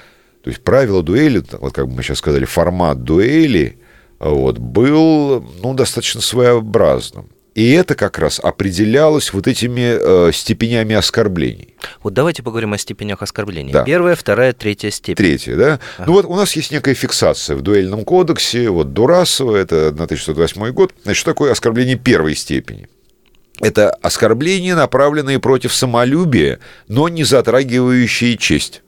То 0.43 0.49
есть 0.49 0.63
правила 0.63 1.03
дуэли, 1.03 1.43
вот 1.53 1.73
как 1.73 1.87
бы 1.87 1.95
мы 1.95 2.03
сейчас 2.03 2.17
сказали, 2.17 2.45
формат 2.45 3.03
дуэли 3.03 3.77
вот, 4.19 4.57
был 4.57 5.45
ну, 5.61 5.73
достаточно 5.73 6.21
своеобразным. 6.21 7.29
И 7.55 7.71
это 7.71 7.93
как 7.93 8.17
раз 8.17 8.39
определялось 8.39 9.31
вот 9.31 9.47
этими 9.47 10.27
э, 10.27 10.31
степенями 10.31 10.95
оскорблений. 10.95 11.75
Вот 12.01 12.13
давайте 12.13 12.41
поговорим 12.41 12.73
о 12.73 12.79
степенях 12.79 13.21
оскорблений. 13.21 13.71
Да. 13.71 13.83
Первая, 13.83 14.15
вторая, 14.15 14.53
третья 14.53 14.89
степень. 14.89 15.15
Третья, 15.15 15.55
да? 15.55 15.79
Ага. 15.97 16.05
Ну 16.07 16.13
вот 16.13 16.25
у 16.25 16.35
нас 16.35 16.55
есть 16.55 16.71
некая 16.71 16.95
фиксация 16.95 17.55
в 17.55 17.61
дуэльном 17.61 18.05
кодексе, 18.05 18.69
вот 18.69 18.93
Дурасова, 18.93 19.55
это 19.55 19.89
1608 19.89 20.71
год. 20.71 20.93
Значит, 21.03 21.19
что 21.21 21.31
такое 21.31 21.51
оскорбление 21.51 21.95
первой 21.95 22.35
степени? 22.35 22.87
Это 23.59 23.89
оскорбления, 23.89 24.75
направленные 24.75 25.39
против 25.39 25.73
самолюбия, 25.73 26.59
но 26.87 27.09
не 27.09 27.23
затрагивающие 27.23 28.37
честь. 28.37 28.81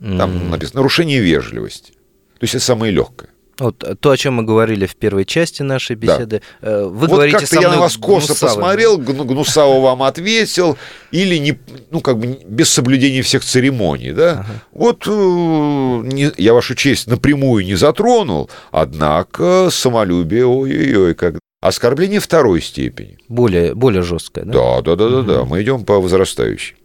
Там 0.00 0.30
mm-hmm. 0.30 0.50
написано 0.50 0.80
нарушение 0.80 1.20
вежливости. 1.20 1.92
То 1.92 2.44
есть 2.44 2.54
это 2.54 2.64
самое 2.64 2.92
легкое. 2.92 3.30
Вот 3.58 3.82
то, 4.00 4.10
о 4.10 4.16
чем 4.16 4.34
мы 4.34 4.44
говорили 4.44 4.86
в 4.86 4.94
первой 4.94 5.24
части 5.24 5.62
нашей 5.62 5.96
беседы. 5.96 6.42
Да. 6.62 6.68
Э, 6.68 6.84
вы 6.84 7.08
вот 7.08 7.10
говорите 7.10 7.40
как-то 7.40 7.60
я 7.60 7.70
на 7.70 7.78
вас 7.78 7.96
косо 7.96 8.38
посмотрел, 8.38 8.98
гнусаво 8.98 9.80
вам 9.80 10.04
ответил, 10.04 10.78
или 11.10 11.36
не, 11.38 11.58
ну, 11.90 12.00
как 12.00 12.18
бы 12.18 12.38
без 12.46 12.70
соблюдения 12.70 13.22
всех 13.22 13.44
церемоний, 13.44 14.12
да? 14.12 14.30
Ага. 14.30 14.62
Вот 14.70 15.08
э, 15.08 15.10
не, 15.10 16.30
я 16.36 16.54
вашу 16.54 16.76
честь 16.76 17.08
напрямую 17.08 17.64
не 17.64 17.74
затронул, 17.74 18.48
однако 18.70 19.70
самолюбие, 19.72 20.46
ой-ой-ой, 20.46 21.14
как 21.14 21.40
Оскорбление 21.60 22.20
второй 22.20 22.60
степени. 22.60 23.18
Более, 23.28 23.74
более 23.74 24.02
жесткое, 24.02 24.44
да? 24.44 24.52
Да, 24.52 24.82
да, 24.82 24.96
да, 24.96 25.08
да, 25.08 25.22
да. 25.22 25.44
Мы 25.44 25.62
идем 25.62 25.84
по 25.84 26.00
возрастающей. 26.00 26.76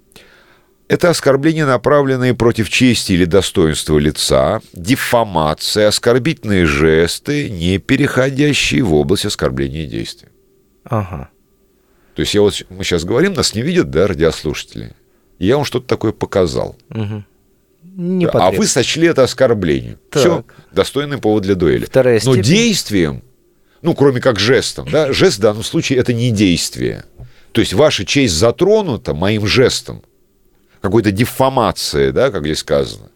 Это 0.87 1.09
оскорбления, 1.09 1.65
направленные 1.65 2.33
против 2.33 2.69
чести 2.69 3.13
или 3.13 3.25
достоинства 3.25 3.97
лица, 3.97 4.61
дефамация, 4.73 5.87
оскорбительные 5.87 6.65
жесты, 6.65 7.49
не 7.49 7.77
переходящие 7.77 8.83
в 8.83 8.93
область 8.93 9.25
оскорбления 9.25 9.85
действия. 9.85 10.29
Ага. 10.83 11.29
То 12.15 12.21
есть 12.21 12.33
я 12.33 12.41
вот, 12.41 12.65
мы 12.69 12.83
сейчас 12.83 13.05
говорим, 13.05 13.33
нас 13.33 13.55
не 13.55 13.61
видят, 13.61 13.89
да, 13.89 14.07
радиослушатели. 14.07 14.91
Я 15.39 15.55
вам 15.55 15.65
что-то 15.65 15.87
такое 15.87 16.11
показал. 16.11 16.75
Угу. 16.89 17.23
Не 17.95 18.25
а 18.25 18.51
вы 18.51 18.65
сочли 18.65 19.07
это 19.07 19.23
оскорблением. 19.23 19.99
Так. 20.09 20.21
Все, 20.21 20.45
достойный 20.71 21.17
повод 21.19 21.43
для 21.43 21.55
дуэли. 21.55 21.85
Вторая 21.85 22.19
Но 22.23 22.35
действием 22.35 23.23
ну, 23.83 23.93
кроме 23.93 24.21
как 24.21 24.39
жестом, 24.39 24.89
да, 24.89 25.11
жест 25.11 25.37
в 25.37 25.41
данном 25.41 25.63
случае 25.63 25.99
это 25.99 26.13
не 26.13 26.31
действие. 26.31 27.03
То 27.51 27.61
есть 27.61 27.73
ваша 27.73 28.05
честь 28.05 28.33
затронута 28.33 29.13
моим 29.13 29.45
жестом, 29.45 30.01
какой-то 30.81 31.11
дефамацией, 31.11 32.11
да, 32.11 32.31
как 32.31 32.45
здесь 32.45 32.59
сказано. 32.59 33.09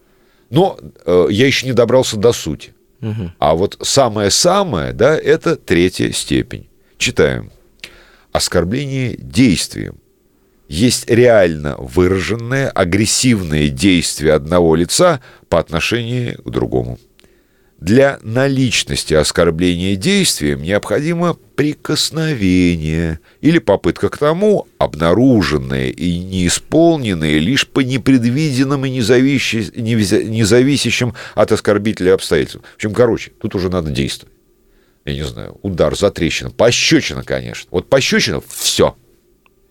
Но 0.50 0.78
э, 1.04 1.26
я 1.30 1.46
еще 1.46 1.66
не 1.66 1.72
добрался 1.72 2.16
до 2.16 2.32
сути. 2.32 2.74
Угу. 3.00 3.32
А 3.38 3.54
вот 3.54 3.78
самое-самое, 3.82 4.92
да, 4.92 5.16
это 5.16 5.56
третья 5.56 6.12
степень. 6.12 6.68
Читаем. 6.98 7.50
Оскорбление 8.32 9.16
действием 9.16 9.96
есть 10.68 11.08
реально 11.08 11.76
выраженное 11.78 12.68
агрессивное 12.68 13.68
действие 13.68 14.34
одного 14.34 14.74
лица 14.74 15.22
по 15.48 15.58
отношению 15.58 16.42
к 16.42 16.50
другому. 16.50 16.98
Для 17.78 18.18
наличности 18.22 19.14
оскорбления 19.14 19.94
действием 19.94 20.62
необходимо 20.62 21.36
прикосновение 21.54 23.20
или 23.40 23.60
попытка 23.60 24.08
к 24.08 24.18
тому, 24.18 24.66
обнаруженное 24.78 25.90
и 25.90 26.18
неисполненное 26.18 27.38
лишь 27.38 27.68
по 27.68 27.78
непредвиденным 27.78 28.84
и 28.84 28.90
независящим 28.90 31.14
от 31.36 31.52
оскорбителя 31.52 32.14
обстоятельствам. 32.14 32.64
В 32.72 32.76
общем, 32.76 32.92
короче, 32.92 33.30
тут 33.40 33.54
уже 33.54 33.70
надо 33.70 33.92
действовать. 33.92 34.34
Я 35.04 35.14
не 35.14 35.24
знаю, 35.24 35.56
удар, 35.62 35.96
затрещина, 35.96 36.50
пощечина, 36.50 37.22
конечно. 37.22 37.68
Вот 37.70 37.88
пощечина– 37.88 38.42
все. 38.48 38.96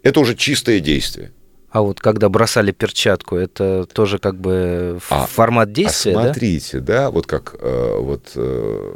Это 0.02 0.22
уже 0.22 0.36
чистое 0.36 0.80
действие. 0.80 1.34
А 1.70 1.82
вот 1.82 2.00
когда 2.00 2.30
бросали 2.30 2.72
перчатку, 2.72 3.36
это 3.36 3.86
тоже 3.92 4.20
как 4.20 4.40
бы 4.40 5.00
а, 5.10 5.26
формат 5.26 5.74
действия, 5.74 6.18
а 6.18 6.24
смотрите, 6.24 6.80
да? 6.80 7.04
да, 7.04 7.12
вот 7.12 7.28
как 7.28 7.56
э, 7.60 7.98
вот 8.00 8.32
э, 8.36 8.94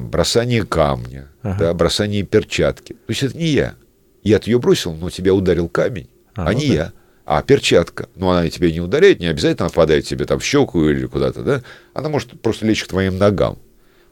бросание 0.00 0.66
камня, 0.66 1.28
ага. 1.42 1.58
да, 1.58 1.74
бросание 1.74 2.24
перчатки. 2.24 2.94
То 2.94 3.10
есть 3.10 3.22
это 3.22 3.36
не 3.36 3.46
я. 3.46 3.74
Я-то 4.22 4.50
ее 4.50 4.58
бросил, 4.58 4.94
но 4.94 5.08
тебя 5.10 5.34
ударил 5.34 5.68
камень, 5.68 6.08
а, 6.34 6.48
а 6.48 6.52
ну 6.52 6.58
не 6.58 6.68
да. 6.68 6.74
я. 6.74 6.92
А 7.26 7.42
перчатка, 7.42 8.08
ну, 8.16 8.28
она 8.28 8.50
тебя 8.50 8.70
не 8.70 8.80
ударяет, 8.80 9.20
не 9.20 9.26
обязательно 9.26 9.68
попадает 9.68 10.04
тебе 10.04 10.26
там 10.26 10.40
в 10.40 10.44
щеку 10.44 10.86
или 10.88 11.06
куда-то, 11.06 11.42
да? 11.42 11.62
Она 11.94 12.10
может 12.10 12.38
просто 12.40 12.66
лечь 12.66 12.84
к 12.84 12.88
твоим 12.88 13.16
ногам. 13.16 13.56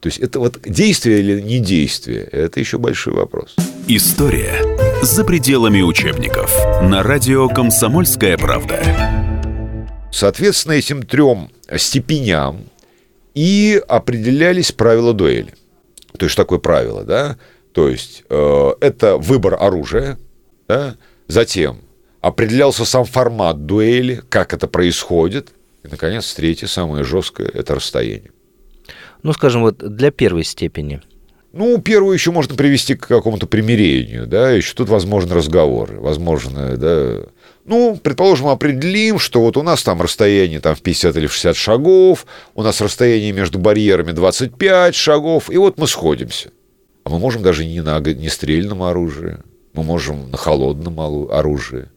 То 0.00 0.06
есть 0.06 0.18
это 0.18 0.38
вот 0.38 0.60
действие 0.62 1.20
или 1.20 1.40
не 1.40 1.58
действие, 1.58 2.22
это 2.22 2.58
еще 2.58 2.78
большой 2.78 3.12
вопрос. 3.12 3.54
История 3.86 4.91
за 5.02 5.24
пределами 5.24 5.82
учебников. 5.82 6.56
На 6.80 7.02
радио 7.02 7.48
«Комсомольская 7.48 8.38
правда». 8.38 8.80
Соответственно, 10.12 10.74
этим 10.74 11.02
трем 11.02 11.50
степеням 11.76 12.66
и 13.34 13.82
определялись 13.88 14.70
правила 14.70 15.12
дуэли. 15.12 15.54
То 16.16 16.26
есть, 16.26 16.36
такое 16.36 16.60
правило, 16.60 17.02
да? 17.02 17.36
То 17.72 17.88
есть, 17.88 18.22
э, 18.30 18.70
это 18.80 19.16
выбор 19.16 19.56
оружия, 19.60 20.20
да? 20.68 20.94
Затем 21.26 21.80
определялся 22.20 22.84
сам 22.84 23.04
формат 23.04 23.66
дуэли, 23.66 24.22
как 24.28 24.54
это 24.54 24.68
происходит. 24.68 25.48
И, 25.82 25.88
наконец, 25.88 26.32
третье, 26.32 26.68
самое 26.68 27.02
жесткое, 27.02 27.48
это 27.48 27.74
расстояние. 27.74 28.30
Ну, 29.24 29.32
скажем, 29.32 29.62
вот 29.62 29.78
для 29.78 30.12
первой 30.12 30.44
степени. 30.44 31.02
Ну, 31.52 31.78
первую 31.82 32.14
еще 32.14 32.30
можно 32.30 32.54
привести 32.56 32.94
к 32.94 33.06
какому-то 33.06 33.46
примирению, 33.46 34.26
да, 34.26 34.50
еще 34.50 34.74
тут 34.74 34.88
возможны 34.88 35.34
разговоры, 35.34 36.00
возможно, 36.00 36.78
да. 36.78 37.24
Ну, 37.66 38.00
предположим, 38.02 38.46
определим, 38.48 39.18
что 39.18 39.42
вот 39.42 39.58
у 39.58 39.62
нас 39.62 39.82
там 39.82 40.00
расстояние 40.00 40.60
там 40.60 40.74
в 40.74 40.80
50 40.80 41.14
или 41.16 41.26
в 41.26 41.32
60 41.32 41.54
шагов, 41.54 42.26
у 42.54 42.62
нас 42.62 42.80
расстояние 42.80 43.32
между 43.32 43.58
барьерами 43.58 44.12
25 44.12 44.94
шагов, 44.94 45.50
и 45.50 45.58
вот 45.58 45.78
мы 45.78 45.86
сходимся. 45.86 46.50
А 47.04 47.10
мы 47.10 47.18
можем 47.18 47.42
даже 47.42 47.66
не 47.66 47.82
на 47.82 47.96
огнестрельном 47.96 48.82
оружии, 48.82 49.36
мы 49.74 49.82
можем 49.82 50.30
на 50.30 50.38
холодном 50.38 51.00
оружии. 51.30 51.88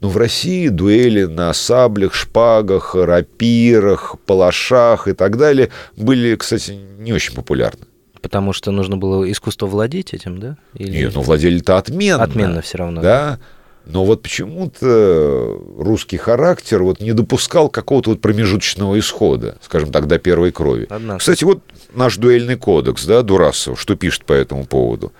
Но 0.00 0.08
в 0.08 0.16
России 0.16 0.68
дуэли 0.68 1.24
на 1.24 1.52
саблях, 1.52 2.14
шпагах, 2.14 2.94
рапирах, 2.94 4.16
палашах 4.24 5.08
и 5.08 5.14
так 5.14 5.36
далее 5.36 5.70
были, 5.96 6.36
кстати, 6.36 6.78
не 6.98 7.12
очень 7.12 7.34
популярны. 7.34 7.89
Потому 8.22 8.52
что 8.52 8.70
нужно 8.70 8.96
было 8.96 9.30
искусство 9.30 9.66
владеть 9.66 10.12
этим, 10.14 10.38
да? 10.38 10.56
Или... 10.74 11.04
Нет, 11.04 11.14
ну 11.14 11.22
владели-то 11.22 11.78
отменно. 11.78 12.22
Отменно 12.22 12.60
все 12.60 12.78
равно. 12.78 13.00
Да. 13.00 13.38
Но 13.86 14.04
вот 14.04 14.22
почему-то 14.22 15.58
русский 15.78 16.18
характер 16.18 16.82
вот 16.82 17.00
не 17.00 17.12
допускал 17.12 17.68
какого-то 17.68 18.10
вот 18.10 18.20
промежуточного 18.20 18.98
исхода, 18.98 19.56
скажем 19.62 19.90
так, 19.90 20.06
до 20.06 20.18
первой 20.18 20.52
крови. 20.52 20.86
Однако. 20.90 21.18
Кстати, 21.18 21.44
вот 21.44 21.62
наш 21.94 22.16
дуэльный 22.18 22.56
кодекс, 22.56 23.04
да, 23.06 23.22
Дурасов, 23.22 23.80
что 23.80 23.96
пишет 23.96 24.24
по 24.26 24.32
этому 24.32 24.66
поводу. 24.66 25.12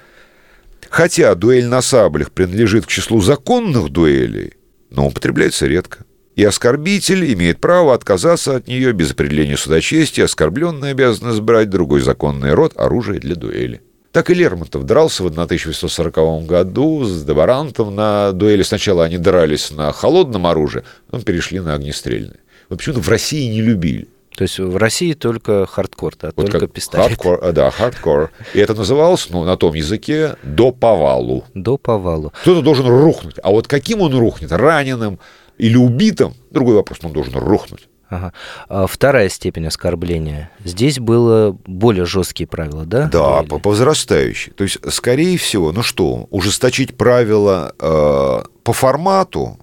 Хотя 0.90 1.34
дуэль 1.34 1.66
на 1.66 1.80
саблях 1.82 2.32
принадлежит 2.32 2.84
к 2.84 2.88
числу 2.88 3.20
законных 3.20 3.88
дуэлей, 3.90 4.54
но 4.90 5.06
употребляется 5.06 5.66
редко. 5.66 6.04
И 6.36 6.44
оскорбитель 6.44 7.32
имеет 7.34 7.60
право 7.60 7.92
отказаться 7.92 8.56
от 8.56 8.68
нее 8.68 8.92
без 8.92 9.10
определения 9.10 9.56
суда 9.56 9.81
чести, 9.81 10.24
оскорбленный 10.24 10.92
обязан 10.92 11.30
избрать 11.30 11.70
другой 11.70 12.00
законный 12.00 12.54
род 12.54 12.72
оружия 12.76 13.18
для 13.18 13.34
дуэли. 13.34 13.82
Так 14.12 14.30
и 14.30 14.34
Лермонтов 14.34 14.84
дрался 14.84 15.22
в 15.22 15.26
1840 15.26 16.46
году 16.46 17.04
с 17.04 17.22
де 17.22 17.37
Барантом 17.37 17.94
на 17.94 18.32
дуэли. 18.32 18.62
Сначала 18.62 19.04
они 19.04 19.18
дрались 19.18 19.70
на 19.70 19.92
холодном 19.92 20.46
оружии, 20.46 20.82
потом 21.06 21.22
перешли 21.22 21.60
на 21.60 21.74
огнестрельное. 21.74 22.38
Вот 22.68 22.78
почему-то 22.78 23.00
в 23.00 23.08
России 23.08 23.48
не 23.48 23.60
любили. 23.60 24.08
То 24.36 24.42
есть 24.42 24.58
в 24.58 24.76
России 24.76 25.12
только 25.12 25.66
хардкор, 25.66 26.14
да, 26.18 26.30
вот 26.34 26.50
только 26.50 26.66
пистолет. 26.66 27.08
Хардкор, 27.08 27.40
а, 27.42 27.52
да, 27.52 27.70
хардкор. 27.70 28.30
И 28.54 28.58
это 28.58 28.74
называлось, 28.74 29.28
ну, 29.28 29.44
на 29.44 29.56
том 29.56 29.74
языке, 29.74 30.36
до 30.42 30.72
повалу. 30.72 31.44
До 31.54 31.76
повалу. 31.76 32.32
Кто-то 32.42 32.62
должен 32.62 32.86
рухнуть. 32.86 33.36
А 33.42 33.50
вот 33.50 33.68
каким 33.68 34.00
он 34.00 34.16
рухнет? 34.16 34.50
Раненым 34.50 35.18
или 35.60 35.76
убитым? 35.76 36.34
Другой 36.50 36.74
вопрос, 36.74 36.98
он 37.02 37.12
должен 37.12 37.34
рухнуть. 37.34 37.88
Ага. 38.08 38.32
А 38.68 38.86
вторая 38.88 39.28
степень 39.28 39.66
оскорбления. 39.66 40.50
Здесь 40.64 40.98
было 40.98 41.56
более 41.66 42.04
жесткие 42.06 42.48
правила, 42.48 42.84
да? 42.84 43.08
Да, 43.08 43.42
по, 43.44 43.58
по 43.60 43.70
возрастающей. 43.70 44.52
То 44.52 44.64
есть, 44.64 44.78
скорее 44.92 45.38
всего, 45.38 45.70
ну 45.70 45.82
что, 45.82 46.26
ужесточить 46.30 46.96
правила 46.96 47.72
э, 47.78 48.42
по 48.64 48.72
формату 48.72 49.58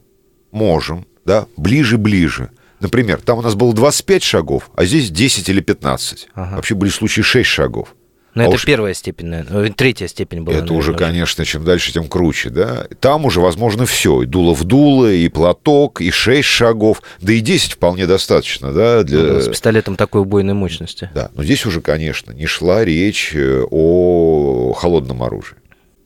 можем, 0.51 1.05
да, 1.25 1.45
ближе-ближе. 1.57 2.51
Например, 2.79 3.19
там 3.19 3.39
у 3.39 3.41
нас 3.41 3.55
было 3.55 3.73
25 3.73 4.23
шагов, 4.23 4.69
а 4.75 4.85
здесь 4.85 5.09
10 5.09 5.49
или 5.49 5.59
15. 5.59 6.29
Ага. 6.33 6.55
Вообще 6.55 6.75
были 6.75 6.89
случаи 6.89 7.21
6 7.21 7.49
шагов. 7.49 7.95
Но 8.37 8.43
а 8.43 8.45
это 8.45 8.55
уж... 8.55 8.65
первая 8.65 8.93
степень, 8.93 9.27
наверное. 9.29 9.71
третья 9.71 10.07
степень 10.07 10.41
была. 10.41 10.57
Это 10.57 10.65
наверное, 10.65 10.79
уже, 10.79 10.93
конечно, 10.93 11.43
чем 11.43 11.65
дальше, 11.65 11.91
тем 11.91 12.07
круче, 12.07 12.51
да. 12.51 12.85
Там 12.99 13.25
уже 13.25 13.41
возможно 13.41 13.87
все. 13.87 14.21
И 14.21 14.25
дуло 14.27 14.53
в 14.53 14.63
дуло, 14.63 15.11
и 15.11 15.27
платок, 15.27 16.01
и 16.01 16.11
6 16.11 16.47
шагов, 16.47 17.01
да 17.19 17.33
и 17.33 17.39
10 17.39 17.73
вполне 17.73 18.05
достаточно, 18.05 18.71
да. 18.71 19.01
Для... 19.01 19.17
Ну, 19.17 19.41
с 19.41 19.47
пистолетом 19.47 19.95
такой 19.95 20.21
убойной 20.21 20.53
мощности. 20.53 21.09
Да, 21.15 21.31
но 21.33 21.43
здесь 21.43 21.65
уже, 21.65 21.81
конечно, 21.81 22.31
не 22.31 22.45
шла 22.45 22.85
речь 22.85 23.31
э, 23.33 23.63
о 23.71 24.73
холодном 24.73 25.23
оружии. 25.23 25.57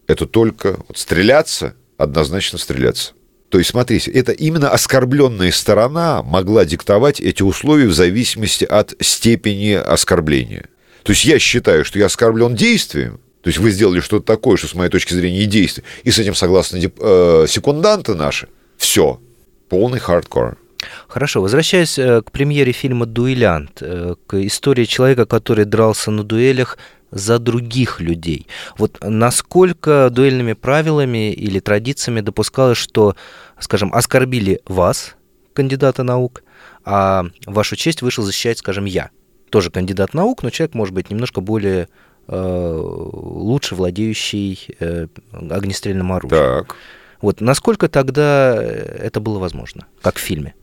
Это 0.07 0.25
только 0.25 0.79
вот 0.88 0.97
стреляться, 0.97 1.75
однозначно 1.97 2.57
стреляться. 2.59 3.11
То 3.49 3.57
есть, 3.57 3.71
смотрите, 3.71 4.09
это 4.09 4.32
именно 4.32 4.69
оскорбленная 4.69 5.51
сторона 5.51 6.23
могла 6.23 6.63
диктовать 6.63 7.19
эти 7.19 7.43
условия 7.43 7.88
в 7.88 7.93
зависимости 7.93 8.63
от 8.63 8.93
степени 9.01 9.73
оскорбления. 9.73 10.67
То 11.04 11.12
есть 11.12 11.26
я 11.26 11.39
считаю, 11.39 11.86
что 11.86 11.99
я 11.99 12.06
оскорблен 12.06 12.56
действием, 12.56 13.20
то 13.41 13.47
есть 13.47 13.60
вы 13.60 13.72
сделали 13.72 13.99
что-то 14.02 14.26
такое, 14.26 14.58
что 14.58 14.68
с 14.68 14.76
моей 14.76 14.89
точки 14.89 15.14
зрения 15.14 15.43
и 15.43 15.45
действие, 15.45 15.84
и 16.04 16.12
с 16.12 16.20
этим 16.20 16.36
согласны 16.36 16.78
э, 16.78 17.45
секунданты 17.47 18.14
наши, 18.14 18.47
все, 18.78 19.20
полный 19.70 19.99
хардкор. 19.99 20.58
Хорошо, 21.08 21.41
возвращаясь 21.41 21.97
э, 21.97 22.22
к 22.22 22.32
премьере 22.32 22.72
фильма 22.72 23.06
«Дуэлянт», 23.06 23.82
э, 23.82 24.16
к 24.28 24.36
истории 24.45 24.86
человека, 24.86 25.26
который 25.26 25.66
дрался 25.66 26.12
на 26.12 26.24
дуэлях 26.24 26.78
за 27.12 27.39
других 27.39 27.99
людей. 27.99 28.47
Вот 28.78 28.97
насколько 29.02 30.10
дуэльными 30.12 30.54
правилами 30.54 31.34
или 31.34 31.60
традициями 31.60 32.22
допускалось, 32.22 32.78
что, 32.78 33.16
скажем, 33.60 33.93
оскорбили 33.93 34.62
вас, 34.66 35.16
кандидата 35.54 36.04
наук, 36.04 36.43
а 36.86 37.26
вашу 37.45 37.76
честь 37.76 38.02
вышел 38.02 38.24
защищать, 38.24 38.60
скажем, 38.60 38.86
я, 38.86 39.10
тоже 39.52 39.70
кандидат 39.70 40.14
наук, 40.14 40.43
но 40.43 40.49
человек 40.49 40.74
может 40.74 40.93
быть 40.95 41.10
немножко 41.12 41.41
более 41.41 41.88
э, 42.28 42.80
лучше 42.82 43.76
владеющий 43.76 44.76
э, 44.80 45.08
огнестрельным 45.32 46.12
оружием. 46.12 46.66
Так. 46.66 46.76
Вот 47.22 47.39
насколько 47.39 47.88
тогда 47.88 48.56
это 48.56 49.20
было 49.20 49.38
возможно, 49.38 49.86
как 50.02 50.16
в 50.18 50.22
фильме? 50.22 50.56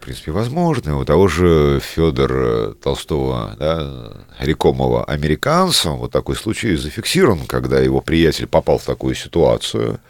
в 0.00 0.02
принципе, 0.02 0.30
возможны. 0.30 0.94
У 0.94 1.04
того 1.04 1.28
же 1.28 1.78
Федора 1.82 2.72
Толстого, 2.72 3.54
да, 3.58 4.24
Рекомова 4.38 5.04
американцам 5.04 5.98
вот 5.98 6.10
такой 6.10 6.36
случай 6.36 6.74
зафиксирован, 6.76 7.44
когда 7.46 7.80
его 7.80 8.00
приятель 8.00 8.46
попал 8.46 8.78
в 8.78 8.84
такую 8.84 9.14
ситуацию. 9.14 10.00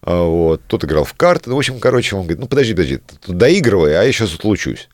А 0.00 0.22
вот, 0.22 0.62
тот 0.66 0.84
играл 0.84 1.04
в 1.04 1.12
карты. 1.12 1.50
Ну, 1.50 1.56
в 1.56 1.58
общем, 1.58 1.80
короче, 1.80 2.16
он 2.16 2.22
говорит, 2.22 2.38
ну, 2.38 2.46
подожди, 2.46 2.72
подожди, 2.72 3.00
доигрывай, 3.26 4.00
а 4.00 4.04
я 4.04 4.12
сейчас 4.12 4.34
отлучусь. 4.34 4.88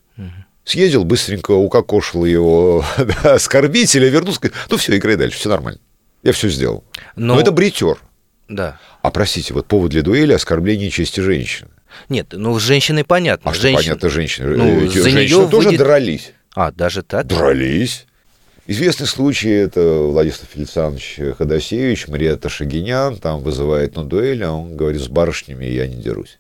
Съездил, 0.64 1.04
быстренько 1.04 1.52
укокошил 1.52 2.24
его 2.24 2.84
да, 2.98 3.34
оскорбителя, 3.34 4.08
вернулся, 4.08 4.40
говорит, 4.40 4.58
ну 4.70 4.76
все, 4.76 4.96
играй 4.96 5.16
дальше, 5.16 5.38
все 5.38 5.48
нормально. 5.48 5.80
Я 6.22 6.32
все 6.32 6.48
сделал. 6.48 6.84
Но, 7.16 7.34
Но 7.34 7.40
это 7.40 7.50
бритер. 7.50 7.98
Да. 8.48 8.78
А 9.02 9.10
простите, 9.10 9.54
вот 9.54 9.66
повод 9.66 9.90
для 9.90 10.02
дуэли 10.02 10.32
оскорбление 10.32 10.90
чести 10.90 11.20
женщины. 11.20 11.70
Нет, 12.08 12.28
ну 12.32 12.58
с 12.58 12.62
женщиной 12.62 13.04
понятно. 13.04 13.50
А 13.50 13.54
женщин... 13.54 13.80
что 13.80 13.88
понятно, 13.88 14.08
женщины? 14.08 14.56
Ну, 14.56 14.84
э, 14.84 14.88
за 14.88 15.10
нее 15.10 15.48
тоже 15.48 15.68
выйдет... 15.68 15.80
дрались. 15.80 16.32
А, 16.54 16.70
даже 16.70 17.02
так? 17.02 17.26
Дрались. 17.26 18.06
Известный 18.66 19.08
случай, 19.08 19.50
это 19.50 19.80
Владислав 19.80 20.48
Фелицанович 20.52 21.18
Ходосевич, 21.36 22.06
Мариэта 22.06 22.48
Шагинян, 22.48 23.16
там 23.16 23.40
вызывает 23.40 23.96
на 23.96 24.04
дуэль, 24.04 24.44
а 24.44 24.52
он 24.52 24.76
говорит, 24.76 25.00
с 25.00 25.08
барышнями 25.08 25.64
я 25.64 25.88
не 25.88 25.96
дерусь. 25.96 26.38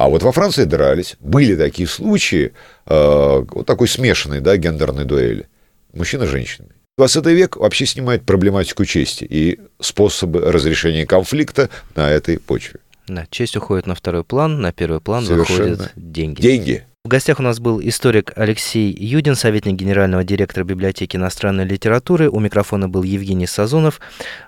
А 0.00 0.08
вот 0.08 0.22
во 0.22 0.32
Франции 0.32 0.64
дрались. 0.64 1.16
Были 1.20 1.54
такие 1.54 1.86
случаи, 1.86 2.54
э, 2.86 3.44
вот 3.50 3.66
такой 3.66 3.86
смешанной, 3.86 4.40
да, 4.40 4.56
гендерной 4.56 5.04
дуэли. 5.04 5.46
Мужчина 5.92 6.24
с 6.24 6.30
женщиной. 6.30 6.70
20 6.96 7.26
век 7.26 7.56
вообще 7.56 7.84
снимает 7.84 8.24
проблематику 8.24 8.86
чести 8.86 9.26
и 9.28 9.60
способы 9.78 10.40
разрешения 10.40 11.04
конфликта 11.04 11.68
на 11.96 12.10
этой 12.10 12.38
почве. 12.38 12.80
Да, 13.08 13.26
честь 13.28 13.56
уходит 13.56 13.86
на 13.86 13.94
второй 13.94 14.24
план, 14.24 14.62
на 14.62 14.72
первый 14.72 15.02
план 15.02 15.22
Совершенно. 15.26 15.68
выходят 15.72 15.92
деньги. 15.96 16.40
Деньги. 16.40 16.86
В 17.02 17.08
гостях 17.08 17.40
у 17.40 17.42
нас 17.42 17.60
был 17.60 17.80
историк 17.80 18.34
Алексей 18.36 18.94
Юдин, 18.94 19.34
советник 19.34 19.74
генерального 19.74 20.22
директора 20.22 20.64
библиотеки 20.64 21.16
иностранной 21.16 21.64
литературы. 21.64 22.28
У 22.28 22.38
микрофона 22.40 22.90
был 22.90 23.04
Евгений 23.04 23.46
Сазонов. 23.46 24.02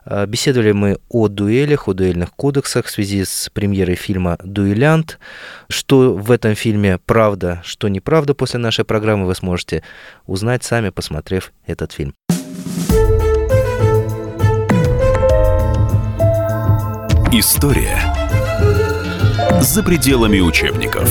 А, 0.05 0.26
беседовали 0.26 0.72
мы 0.72 0.98
о 1.09 1.28
дуэлях, 1.28 1.88
о 1.88 1.94
дуэльных 1.94 2.32
кодексах 2.32 2.84
в 2.84 2.90
связи 2.90 3.24
с 3.24 3.48
премьерой 3.55 3.94
фильма 3.94 4.36
«Дуэлянт». 4.44 5.18
Что 5.70 6.12
в 6.12 6.30
этом 6.30 6.55
фильме 6.55 6.98
правда, 6.98 7.62
что 7.64 7.88
неправда 7.88 8.34
после 8.34 8.61
нашей 8.61 8.84
программы 8.84 9.24
вы 9.24 9.34
сможете 9.34 9.82
узнать 10.26 10.62
сами, 10.62 10.90
посмотрев 10.90 11.55
этот 11.66 11.92
фильм. 11.92 12.12
История 17.32 17.98
за 19.62 19.82
пределами 19.82 20.40
учебников. 20.40 21.11